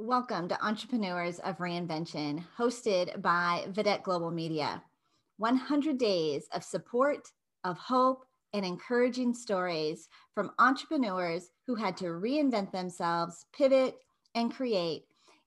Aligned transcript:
Welcome 0.00 0.46
to 0.50 0.64
Entrepreneurs 0.64 1.40
of 1.40 1.58
Reinvention, 1.58 2.44
hosted 2.56 3.20
by 3.20 3.64
Vedette 3.72 4.04
Global 4.04 4.30
Media. 4.30 4.80
100 5.38 5.98
days 5.98 6.46
of 6.54 6.62
support, 6.62 7.32
of 7.64 7.76
hope, 7.78 8.24
and 8.52 8.64
encouraging 8.64 9.34
stories 9.34 10.08
from 10.36 10.52
entrepreneurs 10.60 11.50
who 11.66 11.74
had 11.74 11.96
to 11.96 12.04
reinvent 12.04 12.70
themselves, 12.70 13.46
pivot, 13.52 13.96
and 14.36 14.54
create 14.54 15.02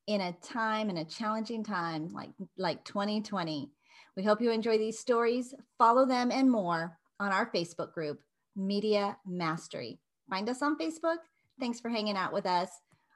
in 0.07 0.19
a 0.19 0.33
time, 0.43 0.89
in 0.89 0.97
a 0.97 1.05
challenging 1.05 1.63
time 1.63 2.09
like, 2.11 2.31
like 2.57 2.83
2020. 2.83 3.71
We 4.17 4.23
hope 4.23 4.41
you 4.41 4.51
enjoy 4.51 4.77
these 4.77 4.99
stories. 4.99 5.55
Follow 5.77 6.05
them 6.05 6.29
and 6.29 6.51
more 6.51 6.97
on 7.21 7.31
our 7.31 7.49
Facebook 7.51 7.93
group, 7.93 8.19
Media 8.57 9.15
Mastery. 9.25 9.97
Find 10.29 10.49
us 10.49 10.61
on 10.61 10.77
Facebook. 10.77 11.19
Thanks 11.57 11.79
for 11.79 11.87
hanging 11.87 12.17
out 12.17 12.33
with 12.33 12.45
us. 12.45 12.69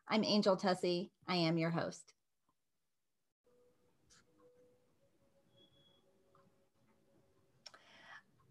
I'm 0.08 0.24
Angel 0.24 0.56
Tussey. 0.56 1.12
I 1.28 1.36
am 1.36 1.58
your 1.58 1.72
host. 1.72 2.14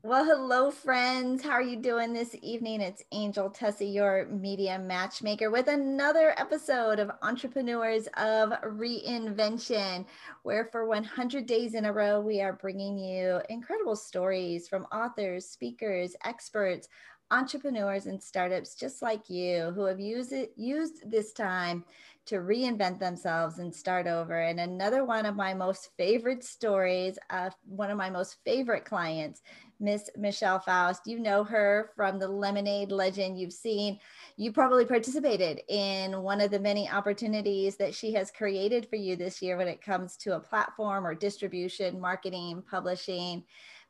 Well, 0.02 0.26
hello, 0.26 0.70
friends. 0.70 1.42
How 1.42 1.52
are 1.52 1.62
you 1.62 1.76
doing 1.76 2.12
this 2.12 2.36
evening? 2.42 2.82
It's 2.82 3.02
Angel 3.12 3.48
Tussey, 3.48 3.86
your 3.86 4.26
media 4.26 4.78
matchmaker, 4.78 5.50
with 5.50 5.68
another 5.68 6.34
episode 6.36 6.98
of 6.98 7.10
Entrepreneurs 7.22 8.06
of 8.18 8.50
Reinvention, 8.50 10.04
where 10.42 10.66
for 10.66 10.84
100 10.84 11.46
days 11.46 11.73
in 11.73 11.86
a 11.86 11.92
row, 11.92 12.20
we 12.20 12.42
are 12.42 12.52
bringing 12.52 12.98
you 12.98 13.40
incredible 13.48 13.96
stories 13.96 14.68
from 14.68 14.84
authors, 14.92 15.46
speakers, 15.46 16.14
experts 16.24 16.88
entrepreneurs 17.34 18.06
and 18.06 18.23
startups 18.23 18.77
just 18.77 19.02
like 19.02 19.29
you 19.29 19.73
who 19.74 19.84
have 19.84 19.98
used 19.98 20.33
it 20.33 20.52
used 20.56 21.11
this 21.11 21.33
time 21.33 21.84
to 22.27 22.37
reinvent 22.37 22.98
themselves 22.98 23.59
and 23.59 23.74
start 23.74 24.07
over. 24.07 24.41
And 24.41 24.59
another 24.59 25.05
one 25.05 25.26
of 25.26 25.37
my 25.37 25.52
most 25.52 25.91
favorite 25.96 26.43
stories 26.45 27.18
uh, 27.30 27.51
one 27.66 27.91
of 27.91 27.99
my 27.99 28.09
most 28.09 28.37
favorite 28.45 28.85
clients 28.85 29.43
miss 29.80 30.09
michelle 30.16 30.60
faust. 30.60 31.07
You 31.07 31.18
know 31.18 31.43
her 31.45 31.91
from 31.96 32.18
the 32.18 32.29
lemonade 32.29 32.93
legend 32.93 33.38
you've 33.38 33.52
seen. 33.52 33.98
You 34.37 34.52
probably 34.52 34.87
participated 34.87 35.60
in 35.69 36.23
one 36.23 36.41
of 36.41 36.52
the 36.52 36.60
many 36.60 36.88
opportunities 36.88 37.76
that 37.76 37.95
she 37.95 38.13
has 38.15 38.30
created 38.30 38.88
for 38.88 38.96
you 38.96 39.16
this 39.16 39.43
year 39.43 39.57
when 39.57 39.69
it 39.69 39.82
comes 39.82 40.16
to 40.19 40.37
a 40.37 40.41
platform 40.41 41.04
or 41.04 41.15
distribution 41.15 42.01
marketing 42.01 42.63
publishing 42.71 43.43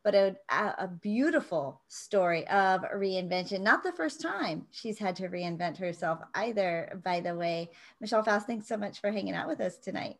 but 0.05 0.15
a, 0.15 0.37
a 0.51 0.87
beautiful 0.87 1.81
story 1.89 2.47
of 2.49 2.83
reinvention. 2.95 3.61
Not 3.61 3.83
the 3.83 3.93
first 3.93 4.21
time 4.21 4.67
she's 4.71 4.99
had 4.99 5.17
to 5.17 5.29
reinvent 5.29 5.79
herself 5.79 6.21
either, 6.35 7.01
by 7.03 7.21
the 7.21 7.35
way. 7.35 7.71
Michelle 8.01 8.23
Faust, 8.23 8.47
thanks 8.47 8.69
so 8.69 8.77
much 8.77 9.01
for 9.01 9.11
hanging 9.11 9.35
out 9.35 9.49
with 9.49 9.61
us 9.61 9.79
tonight. 9.79 10.19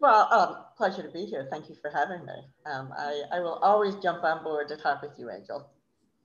Well, 0.00 0.32
um, 0.32 0.64
pleasure 0.76 1.02
to 1.02 1.10
be 1.10 1.26
here. 1.26 1.46
Thank 1.50 1.68
you 1.68 1.76
for 1.82 1.90
having 1.90 2.24
me. 2.24 2.32
Um, 2.66 2.90
I, 2.96 3.22
I 3.32 3.40
will 3.40 3.58
always 3.62 3.96
jump 3.96 4.24
on 4.24 4.42
board 4.42 4.68
to 4.68 4.76
talk 4.76 5.02
with 5.02 5.12
you, 5.18 5.30
Angel. 5.30 5.68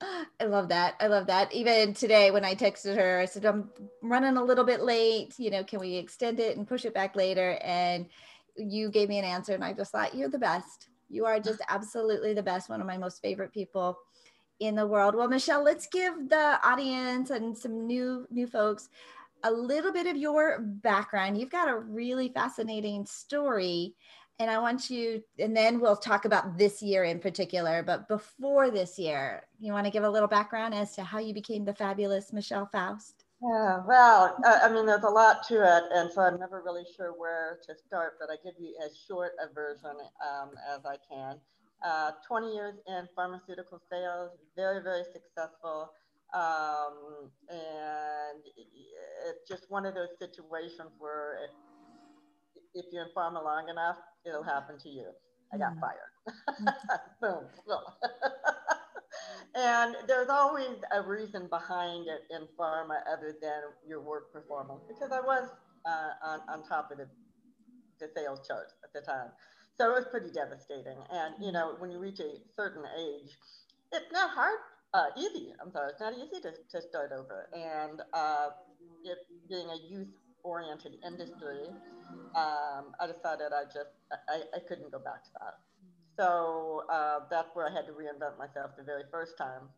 I 0.40 0.44
love 0.44 0.68
that. 0.68 0.94
I 1.00 1.08
love 1.08 1.26
that. 1.26 1.52
Even 1.52 1.92
today, 1.92 2.30
when 2.30 2.44
I 2.44 2.54
texted 2.54 2.96
her, 2.96 3.20
I 3.20 3.26
said, 3.26 3.44
I'm 3.44 3.70
running 4.02 4.38
a 4.38 4.44
little 4.44 4.64
bit 4.64 4.80
late. 4.80 5.34
You 5.38 5.50
know, 5.50 5.64
can 5.64 5.80
we 5.80 5.96
extend 5.96 6.40
it 6.40 6.56
and 6.56 6.66
push 6.66 6.86
it 6.86 6.94
back 6.94 7.16
later? 7.16 7.58
And 7.62 8.06
you 8.56 8.90
gave 8.90 9.08
me 9.08 9.18
an 9.18 9.24
answer, 9.24 9.52
and 9.52 9.64
I 9.64 9.74
just 9.74 9.92
thought, 9.92 10.14
you're 10.14 10.30
the 10.30 10.38
best. 10.38 10.88
You 11.14 11.24
are 11.26 11.40
just 11.40 11.60
absolutely 11.68 12.34
the 12.34 12.42
best, 12.42 12.68
one 12.68 12.80
of 12.80 12.86
my 12.86 12.98
most 12.98 13.22
favorite 13.22 13.52
people 13.52 13.96
in 14.60 14.74
the 14.74 14.86
world. 14.86 15.14
Well, 15.14 15.28
Michelle, 15.28 15.62
let's 15.64 15.86
give 15.86 16.28
the 16.28 16.58
audience 16.64 17.30
and 17.30 17.56
some 17.56 17.86
new 17.86 18.26
new 18.30 18.46
folks 18.46 18.88
a 19.44 19.50
little 19.50 19.92
bit 19.92 20.06
of 20.06 20.16
your 20.16 20.60
background. 20.60 21.38
You've 21.38 21.50
got 21.50 21.68
a 21.68 21.78
really 21.78 22.30
fascinating 22.30 23.06
story 23.06 23.94
and 24.38 24.50
I 24.50 24.58
want 24.58 24.90
you, 24.90 25.22
and 25.38 25.56
then 25.56 25.78
we'll 25.78 25.96
talk 25.96 26.24
about 26.24 26.58
this 26.58 26.82
year 26.82 27.04
in 27.04 27.20
particular. 27.20 27.84
But 27.84 28.08
before 28.08 28.70
this 28.70 28.98
year, 28.98 29.44
you 29.60 29.72
want 29.72 29.86
to 29.86 29.92
give 29.92 30.02
a 30.02 30.10
little 30.10 30.28
background 30.28 30.74
as 30.74 30.94
to 30.96 31.04
how 31.04 31.20
you 31.20 31.32
became 31.32 31.64
the 31.64 31.74
fabulous 31.74 32.32
Michelle 32.32 32.66
Faust? 32.66 33.23
Yeah, 33.44 33.82
well, 33.86 34.38
I 34.46 34.70
mean, 34.70 34.86
there's 34.86 35.04
a 35.04 35.10
lot 35.10 35.46
to 35.48 35.56
it, 35.56 35.84
and 35.92 36.10
so 36.10 36.22
I'm 36.22 36.40
never 36.40 36.62
really 36.64 36.84
sure 36.96 37.12
where 37.12 37.58
to 37.68 37.74
start, 37.86 38.14
but 38.18 38.30
I 38.30 38.36
give 38.42 38.54
you 38.58 38.74
as 38.82 38.96
short 39.06 39.32
a 39.38 39.52
version 39.52 39.96
um, 40.24 40.50
as 40.72 40.80
I 40.86 40.96
can. 41.12 41.36
Uh, 41.84 42.12
20 42.26 42.54
years 42.54 42.74
in 42.88 43.06
pharmaceutical 43.14 43.82
sales, 43.90 44.30
very, 44.56 44.82
very 44.82 45.04
successful. 45.12 45.90
Um, 46.32 47.30
and 47.50 48.40
it's 48.56 49.46
just 49.46 49.70
one 49.70 49.84
of 49.84 49.94
those 49.94 50.16
situations 50.18 50.92
where 50.98 51.34
it, 51.44 51.50
if 52.72 52.86
you're 52.92 53.04
in 53.04 53.10
pharma 53.14 53.44
long 53.44 53.68
enough, 53.68 53.98
it'll 54.24 54.42
happen 54.42 54.78
to 54.78 54.88
you. 54.88 55.10
I 55.52 55.58
got 55.58 55.76
mm. 55.76 55.80
fired. 55.80 56.76
Boom. 57.20 57.44
And 59.56 59.94
there's 60.08 60.28
always 60.28 60.76
a 60.92 61.00
reason 61.00 61.46
behind 61.48 62.08
it 62.08 62.22
in 62.30 62.48
pharma 62.58 63.00
other 63.10 63.36
than 63.40 63.62
your 63.86 64.00
work 64.00 64.32
performance, 64.32 64.82
because 64.88 65.12
I 65.12 65.20
was 65.20 65.48
uh, 65.86 66.10
on, 66.26 66.40
on 66.48 66.64
top 66.64 66.90
of 66.90 66.98
the, 66.98 67.08
the 68.00 68.08
sales 68.16 68.46
chart 68.46 68.72
at 68.82 68.92
the 68.92 69.00
time. 69.00 69.28
So 69.78 69.90
it 69.90 69.94
was 69.94 70.06
pretty 70.10 70.30
devastating. 70.30 70.98
And, 71.12 71.34
you 71.40 71.52
know, 71.52 71.76
when 71.78 71.90
you 71.90 71.98
reach 71.98 72.20
a 72.20 72.34
certain 72.56 72.84
age, 72.98 73.30
it's 73.92 74.12
not 74.12 74.30
hard, 74.30 74.58
uh, 74.92 75.06
easy. 75.16 75.52
I'm 75.60 75.70
sorry, 75.70 75.90
it's 75.90 76.00
not 76.00 76.14
easy 76.14 76.40
to, 76.42 76.52
to 76.72 76.82
start 76.82 77.12
over. 77.12 77.48
And 77.52 78.00
uh, 78.12 78.48
it 79.04 79.18
being 79.48 79.68
a 79.70 79.76
youth 79.88 80.08
oriented 80.42 80.96
industry, 81.06 81.68
um, 82.34 82.92
I 83.00 83.06
decided 83.06 83.52
I 83.52 83.64
just, 83.64 83.90
I, 84.28 84.42
I 84.54 84.58
couldn't 84.68 84.90
go 84.90 84.98
back 84.98 85.22
to 85.24 85.30
that. 85.40 85.54
So 86.18 86.84
uh, 86.90 87.20
that's 87.30 87.48
where 87.54 87.68
I 87.68 87.72
had 87.72 87.86
to 87.86 87.92
reinvent 87.92 88.38
myself 88.38 88.72
the 88.76 88.84
very 88.84 89.04
first 89.10 89.36
time. 89.38 89.68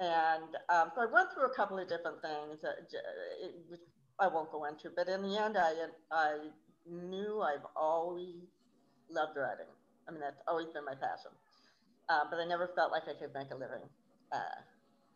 And 0.00 0.56
um, 0.68 0.90
so 0.94 1.02
I 1.02 1.06
went 1.12 1.28
through 1.32 1.46
a 1.46 1.54
couple 1.54 1.78
of 1.78 1.88
different 1.88 2.22
things 2.22 2.60
that 2.62 2.88
it, 3.42 3.80
I 4.18 4.28
won't 4.28 4.50
go 4.50 4.64
into, 4.64 4.90
but 4.96 5.08
in 5.08 5.22
the 5.22 5.36
end, 5.38 5.56
I, 5.58 5.72
I 6.10 6.38
knew 6.86 7.42
I've 7.42 7.66
always 7.76 8.48
loved 9.10 9.36
writing. 9.36 9.68
I 10.08 10.12
mean, 10.12 10.20
that's 10.20 10.40
always 10.48 10.68
been 10.68 10.84
my 10.84 10.94
passion. 10.94 11.32
Uh, 12.08 12.24
but 12.30 12.40
I 12.40 12.46
never 12.46 12.70
felt 12.74 12.92
like 12.92 13.04
I 13.08 13.14
could 13.18 13.32
make 13.34 13.50
a 13.52 13.54
living 13.54 13.88
uh, 14.32 14.60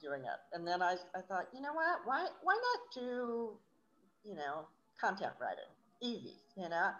doing 0.00 0.22
it. 0.22 0.40
And 0.52 0.66
then 0.66 0.82
I, 0.82 0.96
I 1.14 1.20
thought, 1.28 1.46
you 1.54 1.60
know 1.60 1.72
what, 1.72 2.00
why, 2.04 2.26
why 2.42 2.54
not 2.54 3.02
do, 3.02 3.58
you 4.24 4.36
know, 4.36 4.68
content 5.00 5.32
writing? 5.40 5.68
Easy, 6.02 6.36
you 6.56 6.68
know? 6.68 6.90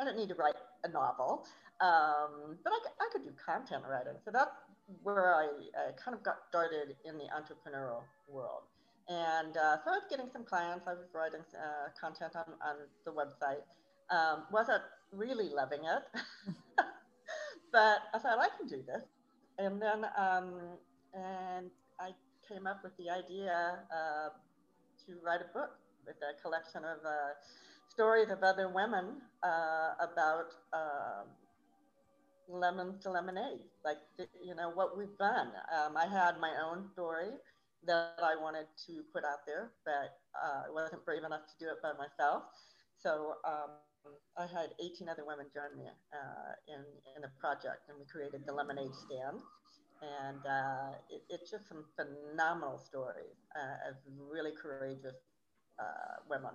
I 0.00 0.04
don't 0.04 0.16
need 0.16 0.28
to 0.28 0.34
write 0.34 0.56
a 0.84 0.88
novel. 0.88 1.46
Um, 1.80 2.56
but 2.62 2.72
I, 2.72 2.78
I 3.00 3.08
could 3.12 3.24
do 3.24 3.30
content 3.34 3.82
writing. 3.88 4.14
So 4.24 4.30
that's 4.32 4.54
where 5.02 5.34
I, 5.34 5.46
I 5.76 5.92
kind 6.02 6.16
of 6.16 6.22
got 6.22 6.44
started 6.48 6.96
in 7.04 7.18
the 7.18 7.24
entrepreneurial 7.34 8.02
world. 8.28 8.62
And 9.08 9.56
uh, 9.56 9.76
so 9.84 9.90
I 9.90 9.96
was 10.00 10.06
getting 10.08 10.28
some 10.32 10.44
clients. 10.44 10.86
I 10.86 10.94
was 10.94 11.08
writing 11.12 11.40
uh, 11.54 11.90
content 12.00 12.36
on, 12.36 12.54
on 12.64 12.76
the 13.04 13.12
website. 13.12 13.60
Um, 14.10 14.44
wasn't 14.52 14.82
really 15.12 15.48
loving 15.48 15.80
it, 15.80 16.02
but 17.72 17.98
I 18.12 18.18
thought 18.18 18.38
I 18.38 18.48
can 18.56 18.66
do 18.66 18.82
this. 18.86 19.02
And 19.58 19.80
then 19.80 20.04
um, 20.16 20.60
and 21.14 21.70
I 22.00 22.10
came 22.48 22.66
up 22.66 22.82
with 22.82 22.96
the 22.96 23.10
idea 23.10 23.78
uh, 23.90 24.28
to 25.06 25.16
write 25.24 25.40
a 25.40 25.52
book 25.52 25.70
with 26.06 26.16
a 26.20 26.40
collection 26.42 26.84
of 26.84 26.98
uh, 27.04 27.32
stories 27.88 28.30
of 28.30 28.42
other 28.42 28.68
women 28.68 29.20
uh, 29.42 29.94
about 30.00 30.52
um, 30.72 31.26
lemons 32.48 33.02
to 33.02 33.10
lemonade, 33.10 33.60
like, 33.84 33.98
you 34.42 34.54
know, 34.54 34.70
what 34.70 34.96
we've 34.96 35.16
done. 35.18 35.48
Um, 35.72 35.96
I 35.96 36.06
had 36.06 36.40
my 36.40 36.52
own 36.64 36.88
story 36.92 37.30
that 37.86 38.18
I 38.22 38.34
wanted 38.40 38.66
to 38.86 39.02
put 39.12 39.24
out 39.24 39.46
there, 39.46 39.72
but 39.84 40.18
uh, 40.34 40.68
I 40.68 40.70
wasn't 40.72 41.04
brave 41.04 41.24
enough 41.24 41.46
to 41.46 41.64
do 41.64 41.70
it 41.70 41.82
by 41.82 41.92
myself. 41.92 42.44
So 42.96 43.34
um, 43.44 43.76
I 44.36 44.46
had 44.46 44.74
18 44.80 45.08
other 45.08 45.24
women 45.26 45.46
join 45.52 45.76
me 45.76 45.84
uh, 45.88 46.52
in, 46.68 46.80
in 47.16 47.22
the 47.22 47.30
project, 47.40 47.88
and 47.88 47.98
we 47.98 48.04
created 48.06 48.42
the 48.46 48.52
Lemonade 48.52 48.94
Stand. 48.94 49.40
And 50.02 50.42
uh, 50.44 50.98
it, 51.08 51.22
it's 51.30 51.50
just 51.50 51.68
some 51.68 51.84
phenomenal 51.96 52.78
stories 52.78 53.36
uh, 53.56 53.90
of 53.90 53.96
really 54.30 54.52
courageous 54.52 55.16
uh, 55.78 56.20
women 56.28 56.52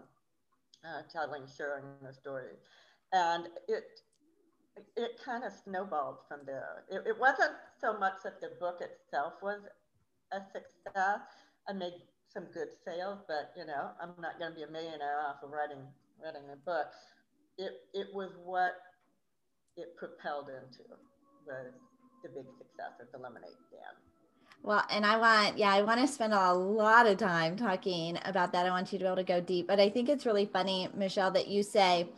uh, 0.86 1.02
telling, 1.12 1.44
sharing 1.58 1.86
the 2.02 2.14
story. 2.14 2.56
And 3.12 3.48
it 3.68 3.84
it 4.96 5.20
kind 5.24 5.44
of 5.44 5.52
snowballed 5.52 6.24
from 6.28 6.42
there. 6.46 6.86
It, 6.90 7.04
it, 7.06 7.20
wasn't 7.20 7.52
so 7.82 7.98
much 7.98 8.24
that 8.24 8.40
the 8.40 8.52
book 8.60 8.80
itself 8.80 9.34
was 9.42 9.60
a 10.32 10.40
success. 10.40 11.20
I 11.68 11.74
made 11.74 12.00
some 12.32 12.46
good 12.54 12.70
sales, 12.86 13.20
but 13.28 13.52
you 13.58 13.66
know, 13.66 13.92
I'm 14.02 14.14
not 14.22 14.40
going 14.40 14.52
to 14.52 14.56
be 14.56 14.64
a 14.64 14.72
millionaire 14.72 15.20
off 15.28 15.44
of 15.44 15.52
writing 15.52 15.84
writing 16.24 16.48
a 16.54 16.56
book. 16.56 16.88
It 17.58 17.74
it 17.94 18.08
was 18.14 18.32
what 18.44 18.74
it 19.76 19.96
propelled 19.98 20.48
into 20.50 20.88
was 21.46 21.74
the 22.24 22.30
big 22.30 22.46
success 22.58 23.00
of 23.02 23.08
the 23.12 23.18
lemonade 23.18 23.58
stand. 23.68 24.09
Well, 24.62 24.84
and 24.92 25.06
I 25.06 25.18
want, 25.18 25.58
yeah, 25.58 25.74
I 25.74 25.82
want 25.82 26.02
to 26.02 26.08
spend 26.08 26.34
a 26.34 26.54
lot 26.54 27.08
of 27.08 27.18
time 27.18 27.56
talking 27.56 28.20
about 28.26 28.52
that. 28.52 28.66
I 28.66 28.70
want 28.70 28.92
you 28.92 29.00
to 29.00 29.04
be 29.04 29.08
able 29.08 29.16
to 29.16 29.24
go 29.24 29.40
deep. 29.40 29.68
But 29.68 29.80
I 29.80 29.90
think 29.90 30.10
it's 30.10 30.26
really 30.26 30.46
funny, 30.46 30.90
Michelle, 30.94 31.32
that 31.32 31.48
you 31.48 31.64
say, 31.64 32.10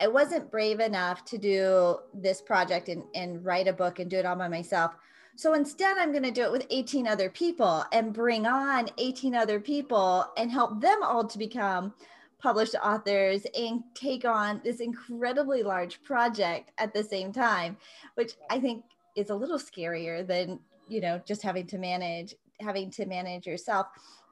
I 0.00 0.08
wasn't 0.08 0.50
brave 0.50 0.80
enough 0.80 1.24
to 1.26 1.38
do 1.38 1.98
this 2.12 2.40
project 2.40 2.88
and, 2.88 3.04
and 3.14 3.44
write 3.44 3.68
a 3.68 3.72
book 3.72 4.00
and 4.00 4.10
do 4.10 4.18
it 4.18 4.26
all 4.26 4.36
by 4.36 4.48
myself. 4.48 4.96
So 5.36 5.54
instead, 5.54 5.96
I'm 5.98 6.10
going 6.10 6.24
to 6.24 6.30
do 6.30 6.42
it 6.42 6.52
with 6.52 6.66
18 6.70 7.06
other 7.06 7.30
people 7.30 7.84
and 7.92 8.12
bring 8.12 8.46
on 8.46 8.88
18 8.98 9.34
other 9.34 9.60
people 9.60 10.26
and 10.36 10.50
help 10.50 10.80
them 10.80 11.02
all 11.02 11.26
to 11.26 11.38
become 11.38 11.94
published 12.38 12.74
authors 12.82 13.46
and 13.58 13.82
take 13.94 14.24
on 14.24 14.60
this 14.62 14.80
incredibly 14.80 15.62
large 15.62 16.02
project 16.02 16.72
at 16.78 16.92
the 16.92 17.02
same 17.02 17.32
time, 17.32 17.76
which 18.16 18.32
I 18.50 18.60
think 18.60 18.84
is 19.16 19.30
a 19.30 19.34
little 19.34 19.58
scarier 19.58 20.26
than 20.26 20.60
you 20.88 21.00
know 21.00 21.20
just 21.26 21.42
having 21.42 21.66
to 21.68 21.78
manage 21.78 22.34
having 22.60 22.90
to 22.92 23.06
manage 23.06 23.46
yourself. 23.46 23.86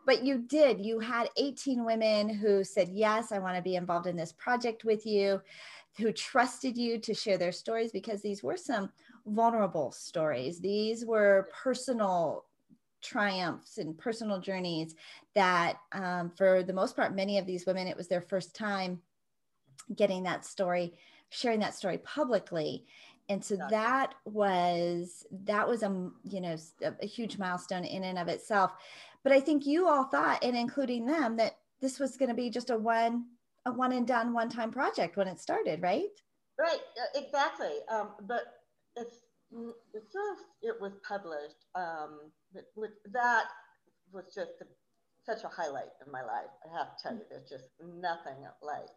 But 0.05 0.25
you 0.25 0.39
did 0.39 0.85
you 0.85 0.99
had 0.99 1.31
18 1.37 1.85
women 1.85 2.29
who 2.29 2.65
said 2.65 2.89
yes 2.89 3.31
i 3.31 3.39
want 3.39 3.55
to 3.55 3.63
be 3.63 3.77
involved 3.77 4.09
in 4.09 4.17
this 4.17 4.33
project 4.33 4.85
with 4.85 5.07
you 5.07 5.41
who 5.99 6.13
trusted 6.13 6.77
you 6.77 6.99
to 6.99 7.15
share 7.15 7.39
their 7.39 7.53
stories 7.53 7.93
because 7.93 8.23
these 8.23 8.43
were 8.43 8.57
some 8.57 8.91
vulnerable 9.27 9.93
stories. 9.93 10.61
These 10.61 11.05
were 11.05 11.49
personal 11.63 12.45
triumphs 13.03 13.79
and 13.79 13.99
personal 13.99 14.41
journeys 14.41 14.95
that 15.35 15.79
um, 15.93 16.31
for 16.31 16.63
the 16.63 16.73
most 16.73 16.95
part 16.95 17.17
many 17.17 17.37
of 17.37 17.47
these 17.47 17.67
women 17.67 17.89
it 17.89 17.97
was 17.97 18.07
their 18.07 18.21
first 18.21 18.55
time 18.55 19.01
getting 19.97 20.23
that 20.23 20.45
story 20.45 20.93
sharing 21.29 21.59
that 21.59 21.75
story 21.75 21.99
publicly 21.99 22.85
and 23.29 23.45
so 23.45 23.57
that 23.71 24.15
was 24.25 25.27
that 25.45 25.69
was 25.69 25.83
a 25.83 26.11
you 26.25 26.41
know 26.41 26.57
a, 26.83 26.93
a, 27.01 27.07
huge 27.07 27.39
milestone 27.39 27.85
in 27.85 28.05
and 28.05 28.19
of 28.19 28.29
itself. 28.29 28.73
But 29.23 29.33
i 29.33 29.41
think 29.41 29.67
you 29.67 29.89
all 29.89 30.05
thought 30.05 30.43
and 30.43 30.57
including 30.57 31.07
them 31.07 31.37
that 31.37 31.59
this 31.81 31.99
was 31.99 32.17
going 32.17 32.29
to 32.29 32.35
be 32.35 32.51
just 32.51 32.71
a 32.71 32.77
one 32.77 33.27
a 33.67 33.73
one 33.73 33.93
and 33.93 34.07
done 34.07 34.33
one 34.33 34.49
time 34.49 34.71
project 34.71 35.17
when 35.17 35.29
it 35.29 35.41
started 35.41 35.83
right? 35.83 36.11
Right 36.59 36.81
exactly. 37.15 37.79
Um, 37.91 38.11
but 38.27 38.43
it's 38.97 39.17
as 39.55 40.03
soon 40.11 40.23
as 40.33 40.39
it 40.63 40.81
was 40.81 40.93
published 41.07 41.67
um, 41.75 42.33
that 42.55 43.45
was 44.13 44.25
just 44.35 44.53
a, 44.61 44.65
such 45.25 45.45
a 45.45 45.49
highlight 45.49 45.93
in 46.05 46.11
my 46.13 46.23
life 46.23 46.51
i 46.67 46.79
have 46.79 46.97
to 46.97 47.03
tell 47.03 47.13
you 47.15 47.23
there's 47.31 47.49
just 47.49 47.65
nothing 47.81 48.39
like 48.63 48.91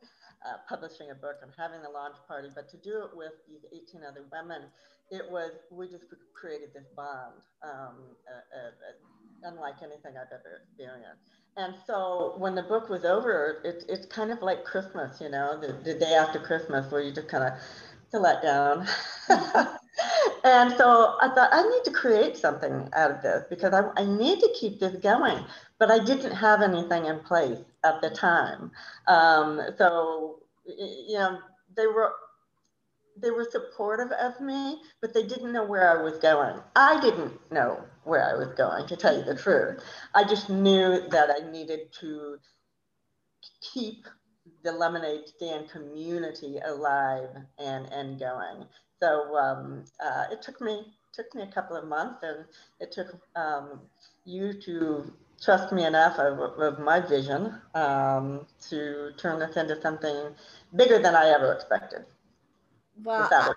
uh, 0.45 0.57
publishing 0.69 1.09
a 1.11 1.15
book 1.15 1.37
and 1.41 1.51
having 1.57 1.81
the 1.81 1.89
launch 1.89 2.15
party, 2.27 2.49
but 2.53 2.69
to 2.69 2.77
do 2.77 3.03
it 3.03 3.15
with 3.15 3.33
these 3.47 3.65
18 3.73 4.01
other 4.03 4.23
women, 4.31 4.69
it 5.11 5.23
was, 5.29 5.51
we 5.71 5.87
just 5.87 6.05
created 6.39 6.69
this 6.73 6.85
bond, 6.95 7.41
um, 7.63 7.95
uh, 8.29 8.67
uh, 8.67 9.49
unlike 9.49 9.75
anything 9.81 10.13
I've 10.17 10.31
ever 10.31 10.61
experienced. 10.63 11.21
And 11.57 11.75
so 11.87 12.35
when 12.37 12.53
the 12.53 12.63
book 12.63 12.89
was 12.89 13.05
over, 13.05 13.61
it, 13.63 13.85
it's 13.87 14.05
kind 14.07 14.31
of 14.31 14.41
like 14.41 14.65
Christmas, 14.65 15.21
you 15.21 15.29
know, 15.29 15.59
the, 15.59 15.73
the 15.73 15.97
day 15.97 16.13
after 16.13 16.39
Christmas 16.39 16.91
where 16.91 17.01
you 17.01 17.13
just 17.13 17.27
kind 17.27 17.43
of 17.43 18.21
let 18.21 18.41
down. 18.43 18.87
and 20.43 20.73
so 20.77 21.17
I 21.21 21.29
thought 21.35 21.49
I 21.51 21.63
need 21.63 21.83
to 21.85 21.91
create 21.91 22.37
something 22.37 22.89
out 22.95 23.11
of 23.11 23.21
this 23.21 23.43
because 23.49 23.73
I, 23.73 23.89
I 23.97 24.05
need 24.05 24.39
to 24.39 24.49
keep 24.59 24.79
this 24.79 24.95
going 24.97 25.43
but 25.79 25.91
I 25.91 26.03
didn't 26.03 26.31
have 26.31 26.61
anything 26.61 27.05
in 27.05 27.19
place 27.19 27.59
at 27.83 28.01
the 28.01 28.09
time. 28.09 28.71
Um, 29.07 29.61
so, 29.77 30.39
you 30.65 31.15
know, 31.17 31.39
they 31.75 31.87
were 31.87 32.13
they 33.17 33.31
were 33.31 33.47
supportive 33.49 34.11
of 34.11 34.41
me, 34.41 34.81
but 35.01 35.13
they 35.13 35.23
didn't 35.23 35.53
know 35.53 35.63
where 35.63 35.97
I 35.97 36.03
was 36.03 36.17
going. 36.17 36.59
I 36.75 36.99
didn't 36.99 37.33
know 37.51 37.81
where 38.03 38.23
I 38.23 38.35
was 38.35 38.49
going, 38.57 38.87
to 38.87 38.97
tell 38.97 39.17
you 39.17 39.23
the 39.23 39.35
truth. 39.35 39.81
I 40.13 40.25
just 40.25 40.49
knew 40.49 41.07
that 41.09 41.29
I 41.29 41.49
needed 41.49 41.93
to 42.01 42.37
keep 43.73 44.05
the 44.63 44.71
lemonade 44.71 45.27
stand 45.27 45.69
community 45.69 46.59
alive 46.65 47.29
and 47.59 47.91
and 47.91 48.19
going. 48.19 48.65
So 49.01 49.37
um, 49.37 49.85
uh, 50.03 50.25
it 50.31 50.41
took 50.41 50.61
me 50.61 50.93
took 51.13 51.33
me 51.33 51.43
a 51.43 51.47
couple 51.47 51.75
of 51.75 51.87
months, 51.87 52.23
and 52.23 52.45
it 52.79 52.91
took 52.91 53.17
um, 53.35 53.81
you 54.25 54.53
to 54.61 55.13
trust 55.41 55.71
me 55.73 55.85
enough 55.85 56.17
of, 56.17 56.39
of 56.59 56.79
my 56.79 56.99
vision 56.99 57.53
um, 57.73 58.45
to 58.69 59.11
turn 59.17 59.39
this 59.39 59.55
into 59.57 59.79
something 59.81 60.29
bigger 60.75 60.99
than 60.99 61.15
I 61.15 61.29
ever 61.29 61.53
expected. 61.53 62.05
Well, 63.03 63.29
I, 63.31 63.51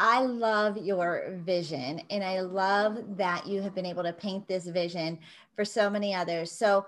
I 0.00 0.20
love 0.22 0.76
your 0.76 1.38
vision, 1.44 2.02
and 2.10 2.22
I 2.22 2.40
love 2.40 3.16
that 3.16 3.46
you 3.46 3.62
have 3.62 3.74
been 3.74 3.86
able 3.86 4.02
to 4.02 4.12
paint 4.12 4.46
this 4.48 4.66
vision 4.66 5.18
for 5.56 5.64
so 5.64 5.88
many 5.88 6.14
others. 6.14 6.52
So, 6.52 6.86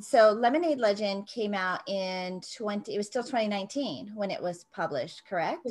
so 0.00 0.32
Lemonade 0.32 0.78
Legend 0.78 1.26
came 1.26 1.54
out 1.54 1.86
in 1.88 2.40
20, 2.56 2.94
it 2.94 2.96
was 2.96 3.06
still 3.06 3.22
2019 3.22 4.12
when 4.14 4.30
it 4.30 4.42
was 4.42 4.64
published, 4.72 5.22
correct? 5.28 5.66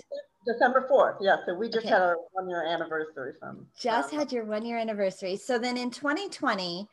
December 0.46 0.88
4th. 0.92 1.18
Yeah. 1.22 1.38
So 1.46 1.56
we 1.56 1.68
just 1.68 1.86
okay. 1.86 1.90
had 1.90 2.02
our 2.02 2.18
one 2.32 2.50
year 2.50 2.66
anniversary 2.66 3.34
from. 3.40 3.68
Just 3.80 4.14
um, 4.14 4.20
had 4.20 4.32
your 4.32 4.46
one 4.46 4.66
year 4.66 4.78
anniversary. 4.78 5.36
So 5.36 5.58
then 5.60 5.78
in 5.78 5.92
2020, 5.92 6.88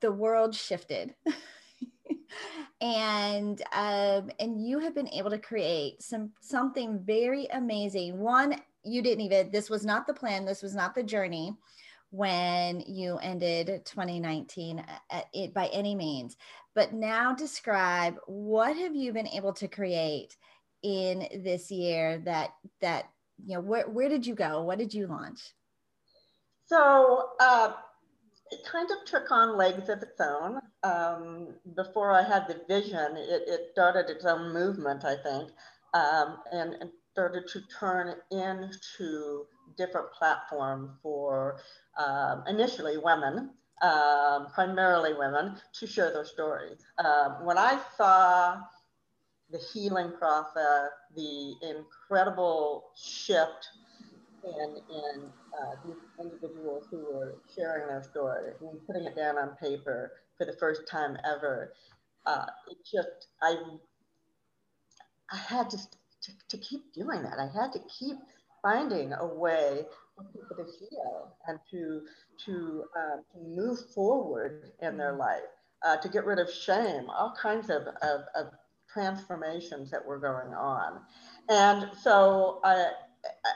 the 0.00 0.12
world 0.12 0.54
shifted. 0.54 1.14
and 2.80 3.62
um, 3.72 4.30
and 4.38 4.66
you 4.66 4.78
have 4.78 4.94
been 4.94 5.08
able 5.08 5.30
to 5.30 5.38
create 5.38 6.02
some 6.02 6.30
something 6.40 7.00
very 7.02 7.46
amazing. 7.52 8.18
One, 8.18 8.60
you 8.82 9.00
didn't 9.00 9.24
even 9.24 9.50
this 9.50 9.70
was 9.70 9.84
not 9.84 10.06
the 10.06 10.14
plan. 10.14 10.44
This 10.44 10.62
was 10.62 10.74
not 10.74 10.94
the 10.94 11.02
journey 11.02 11.56
when 12.14 12.80
you 12.86 13.18
ended 13.18 13.66
2019 13.84 14.78
at 14.78 14.88
uh, 14.88 15.16
uh, 15.16 15.20
it 15.32 15.52
by 15.52 15.66
any 15.72 15.96
means. 15.96 16.36
But 16.74 16.92
now 16.92 17.34
describe 17.34 18.16
what 18.26 18.76
have 18.76 18.94
you 18.94 19.12
been 19.12 19.26
able 19.26 19.52
to 19.54 19.66
create 19.66 20.36
in 20.82 21.26
this 21.42 21.70
year 21.72 22.22
that 22.24 22.50
that 22.80 23.06
you 23.44 23.54
know 23.54 23.60
where 23.60 23.88
where 23.88 24.08
did 24.08 24.26
you 24.26 24.34
go? 24.34 24.62
What 24.62 24.78
did 24.78 24.94
you 24.94 25.06
launch? 25.06 25.40
So. 26.66 27.30
Uh, 27.40 27.72
it 28.50 28.60
kind 28.70 28.88
of 28.90 29.04
took 29.06 29.30
on 29.32 29.56
legs 29.56 29.88
of 29.88 30.02
its 30.02 30.20
own. 30.20 30.60
Um, 30.84 31.54
before 31.74 32.12
I 32.12 32.22
had 32.22 32.46
the 32.46 32.60
vision, 32.68 33.16
it, 33.16 33.42
it, 33.48 33.60
started 33.72 34.10
its 34.10 34.24
own 34.24 34.52
movement, 34.52 35.04
I 35.04 35.16
think, 35.16 35.50
um, 35.94 36.36
and, 36.52 36.74
and, 36.74 36.90
started 37.12 37.48
to 37.48 37.60
turn 37.80 38.14
into 38.32 39.46
different 39.76 40.10
platforms 40.12 40.90
for 41.00 41.58
um, 41.98 42.44
initially 42.48 42.96
women, 42.98 43.50
um, 43.82 44.46
primarily 44.54 45.12
women, 45.14 45.56
to 45.74 45.86
share 45.86 46.12
their 46.12 46.24
stories. 46.24 46.78
Um, 46.98 47.44
when 47.44 47.58
I 47.58 47.78
saw 47.96 48.60
the 49.50 49.58
healing 49.72 50.12
process, 50.18 50.90
the 51.14 51.54
incredible 51.62 52.90
shift 52.96 53.68
in, 54.44 54.76
in 54.90 55.22
uh, 55.60 55.74
these 55.86 55.96
individuals 56.20 56.84
who 56.90 56.98
were 56.98 57.36
sharing 57.54 57.86
their 57.86 58.02
story 58.02 58.52
and 58.60 58.86
putting 58.86 59.04
it 59.04 59.16
down 59.16 59.38
on 59.38 59.56
paper 59.56 60.12
for 60.36 60.44
the 60.44 60.54
first 60.54 60.88
time 60.88 61.16
ever. 61.24 61.72
Uh, 62.26 62.46
it 62.70 62.78
just, 62.90 63.28
I, 63.42 63.56
I 65.30 65.36
had 65.36 65.70
to, 65.70 65.76
to, 65.76 66.32
to 66.48 66.58
keep 66.58 66.92
doing 66.92 67.22
that. 67.22 67.38
I 67.38 67.46
had 67.46 67.72
to 67.72 67.80
keep 67.98 68.16
finding 68.64 69.12
a 69.12 69.26
way 69.26 69.86
for 70.16 70.24
people 70.24 70.56
to 70.56 70.64
heal 70.64 71.36
and 71.46 71.58
to, 71.70 72.00
to, 72.46 72.84
uh, 72.96 73.16
to 73.32 73.44
move 73.46 73.78
forward 73.94 74.72
in 74.82 74.96
their 74.96 75.12
mm-hmm. 75.12 75.20
life, 75.20 75.42
uh, 75.86 75.96
to 75.98 76.08
get 76.08 76.24
rid 76.24 76.38
of 76.38 76.50
shame, 76.50 77.08
all 77.10 77.34
kinds 77.40 77.70
of, 77.70 77.82
of, 78.02 78.22
of 78.34 78.46
transformations 78.92 79.90
that 79.90 80.04
were 80.04 80.18
going 80.18 80.54
on. 80.54 81.00
And 81.48 81.90
so 82.02 82.60
I, 82.64 82.92